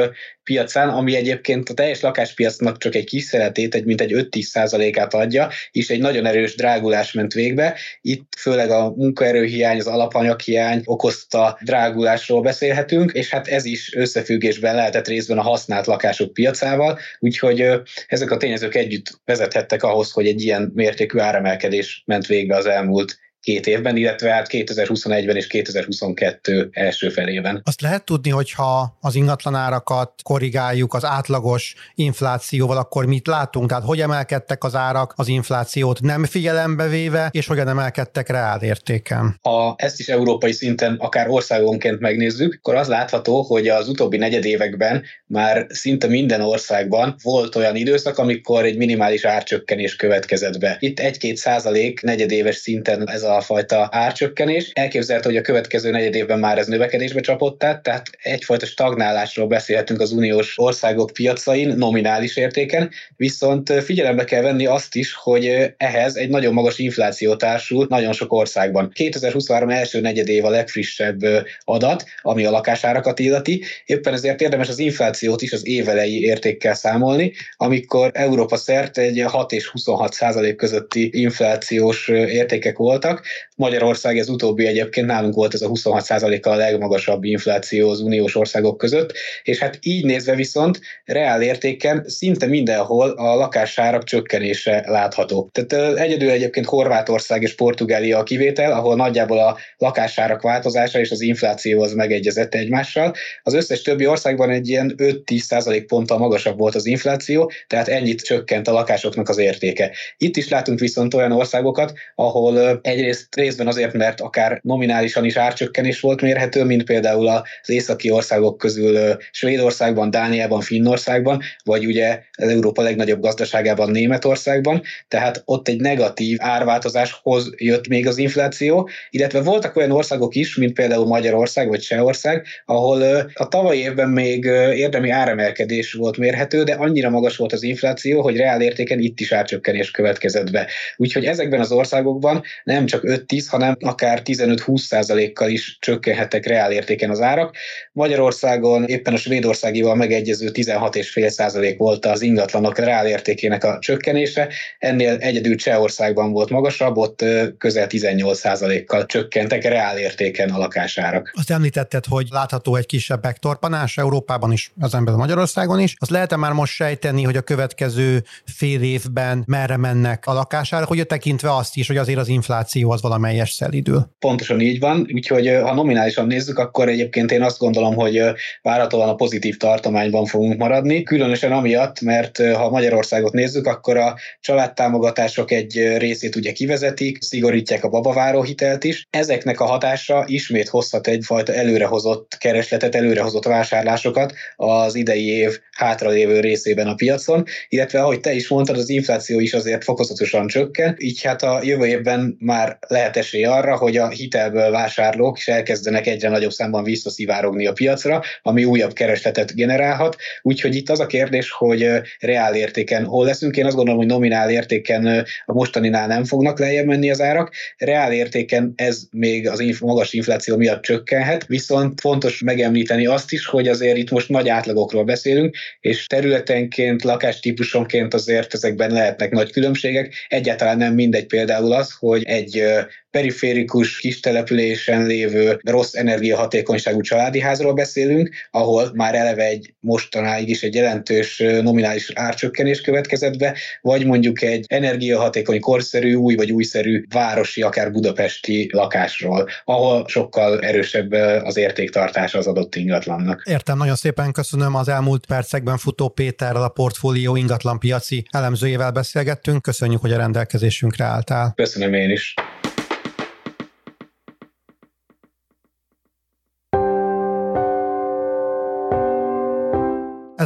piacán, 0.43 0.89
ami 0.89 1.15
egyébként 1.15 1.69
a 1.69 1.73
teljes 1.73 2.01
lakáspiacnak 2.01 2.77
csak 2.77 2.95
egy 2.95 3.05
kis 3.05 3.23
szeretét, 3.23 3.75
egy 3.75 3.85
mint 3.85 4.01
egy 4.01 4.11
5-10 4.15 4.41
százalékát 4.41 5.13
adja, 5.13 5.49
és 5.71 5.89
egy 5.89 5.99
nagyon 5.99 6.25
erős 6.25 6.55
drágulás 6.55 7.11
ment 7.11 7.33
végbe. 7.33 7.77
Itt 8.01 8.33
főleg 8.37 8.69
a 8.69 8.93
munkaerőhiány, 8.95 9.79
az 9.79 9.87
alapanyaghiány 9.87 10.81
okozta 10.85 11.57
drágulásról 11.63 12.41
beszélhetünk, 12.41 13.11
és 13.11 13.29
hát 13.29 13.47
ez 13.47 13.65
is 13.65 13.93
összefüggésben 13.95 14.75
lehetett 14.75 15.07
részben 15.07 15.37
a 15.37 15.41
használt 15.41 15.85
lakások 15.85 16.33
piacával, 16.33 16.99
úgyhogy 17.19 17.65
ezek 18.07 18.31
a 18.31 18.37
tényezők 18.37 18.75
együtt 18.75 19.19
vezethettek 19.25 19.83
ahhoz, 19.83 20.11
hogy 20.11 20.27
egy 20.27 20.41
ilyen 20.41 20.71
mértékű 20.73 21.19
áremelkedés 21.19 22.03
ment 22.05 22.25
végbe 22.25 22.55
az 22.55 22.65
elmúlt 22.65 23.19
két 23.41 23.67
évben, 23.67 23.97
illetve 23.97 24.31
hát 24.31 24.47
2021-ben 24.49 25.35
és 25.35 25.47
2022 25.47 26.69
első 26.71 27.09
felében. 27.09 27.61
Azt 27.63 27.81
lehet 27.81 28.05
tudni, 28.05 28.29
hogyha 28.29 28.97
az 29.01 29.15
ingatlanárakat 29.15 30.13
korrigáljuk 30.23 30.93
az 30.93 31.05
átlagos 31.05 31.75
inflációval, 31.95 32.77
akkor 32.77 33.05
mit 33.05 33.27
látunk? 33.27 33.69
Tehát 33.69 33.83
hogy 33.83 34.01
emelkedtek 34.01 34.63
az 34.63 34.75
árak 34.75 35.13
az 35.15 35.27
inflációt 35.27 36.01
nem 36.01 36.25
figyelembe 36.25 36.87
véve, 36.87 37.29
és 37.31 37.47
hogyan 37.47 37.67
emelkedtek 37.67 38.29
reál 38.29 38.61
értéken? 38.61 39.39
Ha 39.41 39.75
ezt 39.77 39.99
is 39.99 40.07
európai 40.07 40.51
szinten, 40.51 40.95
akár 40.99 41.29
országonként 41.29 41.99
megnézzük, 41.99 42.53
akkor 42.57 42.75
az 42.75 42.87
látható, 42.87 43.41
hogy 43.41 43.67
az 43.67 43.87
utóbbi 43.87 44.17
negyedévekben 44.17 45.03
már 45.25 45.65
szinte 45.69 46.07
minden 46.07 46.41
országban 46.41 47.15
volt 47.23 47.55
olyan 47.55 47.75
időszak, 47.75 48.17
amikor 48.17 48.65
egy 48.65 48.77
minimális 48.77 49.25
árcsökkenés 49.25 49.95
következett 49.95 50.59
be. 50.59 50.77
Itt 50.79 50.99
1-2 50.99 51.35
százalék 51.35 52.01
negyedéves 52.01 52.55
szinten 52.55 53.09
ez 53.09 53.23
a 53.23 53.30
a 53.35 53.41
fajta 53.41 53.89
árcsökkenés. 53.91 54.71
Elképzelhető, 54.73 55.29
hogy 55.29 55.37
a 55.37 55.41
következő 55.41 55.91
negyed 55.91 56.15
évben 56.15 56.39
már 56.39 56.57
ez 56.57 56.67
növekedésbe 56.67 57.21
csapott 57.21 57.63
át, 57.63 57.83
tehát 57.83 58.09
egyfajta 58.21 58.65
stagnálásról 58.65 59.47
beszélhetünk 59.47 59.99
az 59.99 60.11
uniós 60.11 60.59
országok 60.59 61.11
piacain, 61.13 61.67
nominális 61.77 62.37
értéken, 62.37 62.89
viszont 63.15 63.73
figyelembe 63.83 64.23
kell 64.23 64.41
venni 64.41 64.65
azt 64.65 64.95
is, 64.95 65.13
hogy 65.13 65.73
ehhez 65.77 66.15
egy 66.15 66.29
nagyon 66.29 66.53
magas 66.53 66.77
infláció 66.77 67.35
társul 67.35 67.85
nagyon 67.89 68.13
sok 68.13 68.33
országban. 68.33 68.91
2023 68.93 69.69
első 69.69 70.01
negyed 70.01 70.27
év 70.27 70.45
a 70.45 70.49
legfrissebb 70.49 71.19
adat, 71.63 72.05
ami 72.21 72.45
a 72.45 72.51
lakásárakat 72.51 73.19
illeti, 73.19 73.63
éppen 73.85 74.13
ezért 74.13 74.41
érdemes 74.41 74.69
az 74.69 74.79
inflációt 74.79 75.41
is 75.41 75.51
az 75.51 75.67
évelei 75.67 76.21
értékkel 76.21 76.73
számolni, 76.73 77.33
amikor 77.57 78.11
Európa 78.13 78.55
szerte 78.55 79.01
egy 79.01 79.23
6 79.27 79.51
és 79.51 79.67
26 79.67 80.13
százalék 80.13 80.55
közötti 80.55 81.09
inflációs 81.11 82.07
értékek 82.07 82.77
voltak, 82.77 83.20
Magyarország 83.55 84.17
ez 84.17 84.29
utóbbi 84.29 84.67
egyébként 84.67 85.07
nálunk 85.07 85.33
volt 85.33 85.53
ez 85.53 85.61
a 85.61 85.69
26%-kal 85.69 86.53
a 86.53 86.55
legmagasabb 86.55 87.23
infláció 87.23 87.89
az 87.89 87.99
uniós 87.99 88.35
országok 88.35 88.77
között, 88.77 89.13
és 89.43 89.59
hát 89.59 89.77
így 89.81 90.05
nézve 90.05 90.35
viszont 90.35 90.79
reál 91.05 91.41
értéken 91.41 92.03
szinte 92.07 92.45
mindenhol 92.45 93.09
a 93.09 93.35
lakásárak 93.35 94.03
csökkenése 94.03 94.83
látható. 94.87 95.49
Tehát 95.51 95.97
egyedül 95.97 96.29
egyébként 96.29 96.65
Horvátország 96.65 97.41
és 97.41 97.55
Portugália 97.55 98.17
a 98.17 98.23
kivétel, 98.23 98.71
ahol 98.71 98.95
nagyjából 98.95 99.39
a 99.39 99.57
lakásárak 99.77 100.41
változása 100.41 100.99
és 100.99 101.11
az 101.11 101.21
infláció 101.21 101.81
az 101.81 101.93
megegyezett 101.93 102.55
egymással. 102.55 103.13
Az 103.43 103.53
összes 103.53 103.81
többi 103.81 104.05
országban 104.05 104.49
egy 104.49 104.67
ilyen 104.67 104.93
5-10 104.97 105.83
ponttal 105.87 106.17
magasabb 106.17 106.57
volt 106.57 106.75
az 106.75 106.85
infláció, 106.85 107.51
tehát 107.67 107.87
ennyit 107.87 108.21
csökkent 108.21 108.67
a 108.67 108.71
lakásoknak 108.71 109.29
az 109.29 109.37
értéke. 109.37 109.91
Itt 110.17 110.37
is 110.37 110.49
látunk 110.49 110.79
viszont 110.79 111.13
olyan 111.13 111.31
országokat, 111.31 111.93
ahol 112.15 112.79
egyrészt 112.81 113.10
részben 113.35 113.67
azért, 113.67 113.93
mert 113.93 114.21
akár 114.21 114.59
nominálisan 114.63 115.25
is 115.25 115.35
árcsökkenés 115.35 115.99
volt 115.99 116.21
mérhető, 116.21 116.63
mint 116.63 116.83
például 116.83 117.27
az 117.27 117.69
északi 117.69 118.11
országok 118.11 118.57
közül 118.57 119.17
Svédországban, 119.31 120.09
Dániában, 120.09 120.61
Finnországban, 120.61 121.41
vagy 121.63 121.85
ugye 121.85 122.19
az 122.37 122.49
Európa 122.49 122.81
legnagyobb 122.81 123.21
gazdaságában 123.21 123.91
Németországban, 123.91 124.81
tehát 125.07 125.41
ott 125.45 125.67
egy 125.67 125.79
negatív 125.79 126.37
árváltozáshoz 126.41 127.49
jött 127.57 127.87
még 127.87 128.07
az 128.07 128.17
infláció, 128.17 128.89
illetve 129.09 129.41
voltak 129.41 129.75
olyan 129.75 129.91
országok 129.91 130.35
is, 130.35 130.55
mint 130.55 130.73
például 130.73 131.05
Magyarország 131.05 131.67
vagy 131.67 131.79
Csehország, 131.79 132.45
ahol 132.65 133.01
a 133.33 133.47
tavalyi 133.47 133.79
évben 133.79 134.09
még 134.09 134.45
érdemi 134.75 135.09
áremelkedés 135.09 135.93
volt 135.93 136.17
mérhető, 136.17 136.63
de 136.63 136.73
annyira 136.73 137.09
magas 137.09 137.37
volt 137.37 137.53
az 137.53 137.63
infláció, 137.63 138.21
hogy 138.21 138.37
reál 138.37 138.61
értéken 138.61 138.99
itt 138.99 139.19
is 139.19 139.31
árcsökkenés 139.31 139.91
következett 139.91 140.51
be. 140.51 140.67
Úgyhogy 140.97 141.25
ezekben 141.25 141.59
az 141.59 141.71
országokban 141.71 142.43
nem 142.63 142.85
csak 142.85 143.00
5-10, 143.03 143.45
hanem 143.47 143.77
akár 143.79 144.21
15-20 144.25 144.77
százalékkal 144.77 145.49
is 145.49 145.77
csökkenhettek 145.79 146.45
reál 146.45 146.71
értéken 146.71 147.09
az 147.09 147.21
árak. 147.21 147.55
Magyarországon 147.91 148.83
éppen 148.83 149.13
a 149.13 149.17
svédországival 149.17 149.95
megegyező 149.95 150.49
16,5 150.53 151.29
százalék 151.29 151.77
volt 151.77 152.05
az 152.05 152.21
ingatlanok 152.21 152.77
reál 152.77 153.07
értékének 153.07 153.63
a 153.63 153.77
csökkenése, 153.79 154.49
ennél 154.79 155.17
egyedül 155.19 155.55
Csehországban 155.55 156.31
volt 156.31 156.49
magasabb, 156.49 156.97
ott 156.97 157.25
közel 157.57 157.87
18 157.87 158.37
százalékkal 158.37 159.05
csökkentek 159.05 159.63
reál 159.63 159.97
értéken 159.97 160.49
a 160.49 160.57
lakásárak. 160.57 161.31
Azt 161.35 161.51
említetted, 161.51 162.05
hogy 162.05 162.27
látható 162.29 162.75
egy 162.75 162.85
kisebb 162.85 163.23
megtorpanás 163.23 163.97
Európában 163.97 164.51
is, 164.51 164.71
az 164.79 164.93
ember 164.93 165.13
Magyarországon 165.13 165.79
is. 165.79 165.95
Az 165.99 166.09
lehet-e 166.09 166.35
már 166.35 166.51
most 166.51 166.73
sejteni, 166.73 167.23
hogy 167.23 167.37
a 167.37 167.41
következő 167.41 168.23
fél 168.45 168.81
évben 168.81 169.43
merre 169.47 169.77
mennek 169.77 170.25
a 170.27 170.33
lakásárak, 170.33 170.87
hogy 170.87 171.05
tekintve 171.07 171.55
azt 171.55 171.75
is, 171.75 171.87
hogy 171.87 171.97
azért 171.97 172.19
az 172.19 172.27
infláció 172.27 172.90
az 172.91 173.01
valamelyes 173.01 173.51
szelidül? 173.51 174.09
Pontosan 174.19 174.61
így 174.61 174.79
van, 174.79 175.07
úgyhogy 175.13 175.47
ha 175.47 175.73
nominálisan 175.73 176.27
nézzük, 176.27 176.57
akkor 176.57 176.89
egyébként 176.89 177.31
én 177.31 177.41
azt 177.41 177.59
gondolom, 177.59 177.95
hogy 177.95 178.21
várhatóan 178.61 179.09
a 179.09 179.15
pozitív 179.15 179.57
tartományban 179.57 180.25
fogunk 180.25 180.57
maradni, 180.57 181.03
különösen 181.03 181.51
amiatt, 181.51 182.01
mert 182.01 182.53
ha 182.53 182.69
Magyarországot 182.69 183.33
nézzük, 183.33 183.67
akkor 183.67 183.97
a 183.97 184.15
családtámogatások 184.39 185.51
egy 185.51 185.97
részét 185.97 186.35
ugye 186.35 186.51
kivezetik, 186.51 187.21
szigorítják 187.21 187.83
a 187.83 187.89
babaváró 187.89 188.43
hitelt 188.43 188.83
is. 188.83 189.07
Ezeknek 189.09 189.59
a 189.59 189.65
hatása 189.65 190.23
ismét 190.27 190.69
hozhat 190.69 191.07
egyfajta 191.07 191.53
előrehozott 191.53 192.35
keresletet, 192.39 192.95
előrehozott 192.95 193.45
vásárlásokat 193.45 194.33
az 194.55 194.95
idei 194.95 195.27
év 195.27 195.59
hátralévő 195.71 196.39
részében 196.39 196.87
a 196.87 196.95
piacon, 196.95 197.43
illetve 197.69 198.01
ahogy 198.01 198.19
te 198.19 198.33
is 198.33 198.47
mondtad, 198.47 198.77
az 198.77 198.89
infláció 198.89 199.39
is 199.39 199.53
azért 199.53 199.83
fokozatosan 199.83 200.47
csökken, 200.47 200.95
így 200.97 201.21
hát 201.21 201.43
a 201.43 201.59
jövő 201.63 201.85
évben 201.85 202.37
már 202.39 202.79
lehet 202.87 203.17
esély 203.17 203.43
arra, 203.43 203.77
hogy 203.77 203.97
a 203.97 204.09
hitelből 204.09 204.71
vásárlók 204.71 205.37
is 205.37 205.47
elkezdenek 205.47 206.07
egyre 206.07 206.29
nagyobb 206.29 206.51
számban 206.51 206.83
visszaszivárogni 206.83 207.65
a 207.65 207.73
piacra, 207.73 208.23
ami 208.41 208.65
újabb 208.65 208.93
keresletet 208.93 209.55
generálhat. 209.55 210.15
Úgyhogy 210.41 210.75
itt 210.75 210.89
az 210.89 210.99
a 210.99 211.05
kérdés, 211.05 211.51
hogy 211.51 211.89
reál 212.19 212.55
értéken 212.55 213.05
hol 213.05 213.25
leszünk. 213.25 213.57
Én 213.57 213.65
azt 213.65 213.75
gondolom, 213.75 213.99
hogy 213.99 214.09
nominál 214.09 214.49
értéken 214.49 215.25
a 215.45 215.53
mostaninál 215.53 216.07
nem 216.07 216.25
fognak 216.25 216.59
lejjebb 216.59 216.85
menni 216.85 217.11
az 217.11 217.21
árak. 217.21 217.51
Reál 217.77 218.13
értéken 218.13 218.73
ez 218.75 219.01
még 219.11 219.47
az 219.47 219.59
inf- 219.59 219.81
magas 219.81 220.13
infláció 220.13 220.57
miatt 220.57 220.81
csökkenhet, 220.81 221.45
viszont 221.45 221.99
fontos 222.01 222.41
megemlíteni 222.41 223.05
azt 223.05 223.31
is, 223.31 223.45
hogy 223.45 223.67
azért 223.67 223.97
itt 223.97 224.11
most 224.11 224.29
nagy 224.29 224.49
átlagokról 224.49 225.03
beszélünk, 225.03 225.55
és 225.79 226.07
területenként, 226.07 227.03
lakástípusonként 227.03 228.13
azért 228.13 228.53
ezekben 228.53 228.91
lehetnek 228.91 229.31
nagy 229.31 229.51
különbségek. 229.51 230.13
Egyáltalán 230.27 230.77
nem 230.77 230.93
mindegy 230.93 231.25
például 231.25 231.73
az, 231.73 231.95
hogy 231.99 232.23
egy 232.23 232.63
periférikus 233.11 233.99
kis 233.99 234.19
településen 234.19 235.05
lévő 235.05 235.59
rossz 235.63 235.93
energiahatékonyságú 235.93 237.01
családi 237.01 237.39
házról 237.39 237.73
beszélünk, 237.73 238.29
ahol 238.51 238.91
már 238.93 239.15
eleve 239.15 239.43
egy 239.43 239.73
mostanáig 239.79 240.49
is 240.49 240.63
egy 240.63 240.75
jelentős 240.75 241.37
nominális 241.37 242.11
árcsökkenés 242.13 242.81
következett 242.81 243.37
be, 243.37 243.57
vagy 243.81 244.05
mondjuk 244.05 244.41
egy 244.41 244.65
energiahatékony, 244.67 245.59
korszerű, 245.59 246.13
új 246.13 246.35
vagy 246.35 246.51
újszerű 246.51 247.03
városi, 247.09 247.61
akár 247.61 247.91
budapesti 247.91 248.69
lakásról, 248.73 249.49
ahol 249.65 250.05
sokkal 250.07 250.59
erősebb 250.59 251.11
az 251.43 251.57
értéktartása 251.57 252.37
az 252.37 252.47
adott 252.47 252.75
ingatlannak. 252.75 253.43
Értem, 253.45 253.77
nagyon 253.77 253.95
szépen 253.95 254.31
köszönöm 254.31 254.75
az 254.75 254.87
elmúlt 254.87 255.25
percekben 255.25 255.77
Futó 255.77 256.09
Péterrel, 256.09 256.63
a 256.63 256.69
portfólió 256.69 257.35
ingatlanpiaci 257.35 258.25
elemzőjével 258.31 258.91
beszélgettünk. 258.91 259.61
Köszönjük, 259.61 260.01
hogy 260.01 260.11
a 260.11 260.17
rendelkezésünkre 260.17 261.03
álltál. 261.03 261.53
Köszönöm 261.55 261.93
én 261.93 262.09
is. 262.09 262.33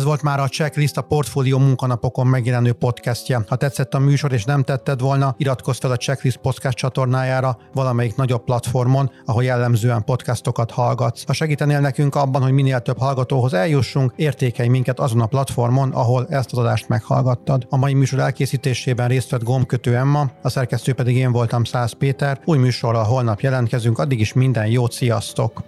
Volt 0.05 0.21
már 0.21 0.39
a 0.39 0.47
Checklist 0.47 0.97
a 0.97 1.01
Portfólió 1.01 1.57
munkanapokon 1.57 2.27
megjelenő 2.27 2.71
podcastje. 2.71 3.43
Ha 3.47 3.55
tetszett 3.55 3.93
a 3.93 3.99
műsor 3.99 4.33
és 4.33 4.43
nem 4.43 4.63
tetted 4.63 4.99
volna, 5.01 5.35
iratkozz 5.37 5.79
fel 5.79 5.91
a 5.91 5.97
Checklist 5.97 6.37
podcast 6.37 6.77
csatornájára 6.77 7.57
valamelyik 7.73 8.15
nagyobb 8.15 8.43
platformon, 8.43 9.11
ahol 9.25 9.43
jellemzően 9.43 10.03
podcastokat 10.03 10.71
hallgatsz. 10.71 11.25
Ha 11.25 11.33
segítenél 11.33 11.79
nekünk 11.79 12.15
abban, 12.15 12.41
hogy 12.41 12.51
minél 12.51 12.79
több 12.79 12.97
hallgatóhoz 12.99 13.53
eljussunk, 13.53 14.13
értékelj 14.15 14.67
minket 14.67 14.99
azon 14.99 15.21
a 15.21 15.25
platformon, 15.25 15.91
ahol 15.91 16.27
ezt 16.29 16.51
az 16.51 16.57
adást 16.57 16.87
meghallgattad. 16.87 17.67
A 17.69 17.77
mai 17.77 17.93
műsor 17.93 18.19
elkészítésében 18.19 19.07
részt 19.07 19.29
vett 19.29 19.43
gombkötő 19.43 19.95
Emma, 19.95 20.31
a 20.41 20.49
szerkesztő 20.49 20.93
pedig 20.93 21.15
én 21.15 21.31
voltam 21.31 21.63
Száz 21.63 21.91
Péter. 21.91 22.39
Új 22.45 22.57
műsorral 22.57 23.03
holnap 23.03 23.39
jelentkezünk, 23.39 23.99
addig 23.99 24.19
is 24.19 24.33
minden 24.33 24.67
jót, 24.67 24.91
sziasztok! 24.91 25.63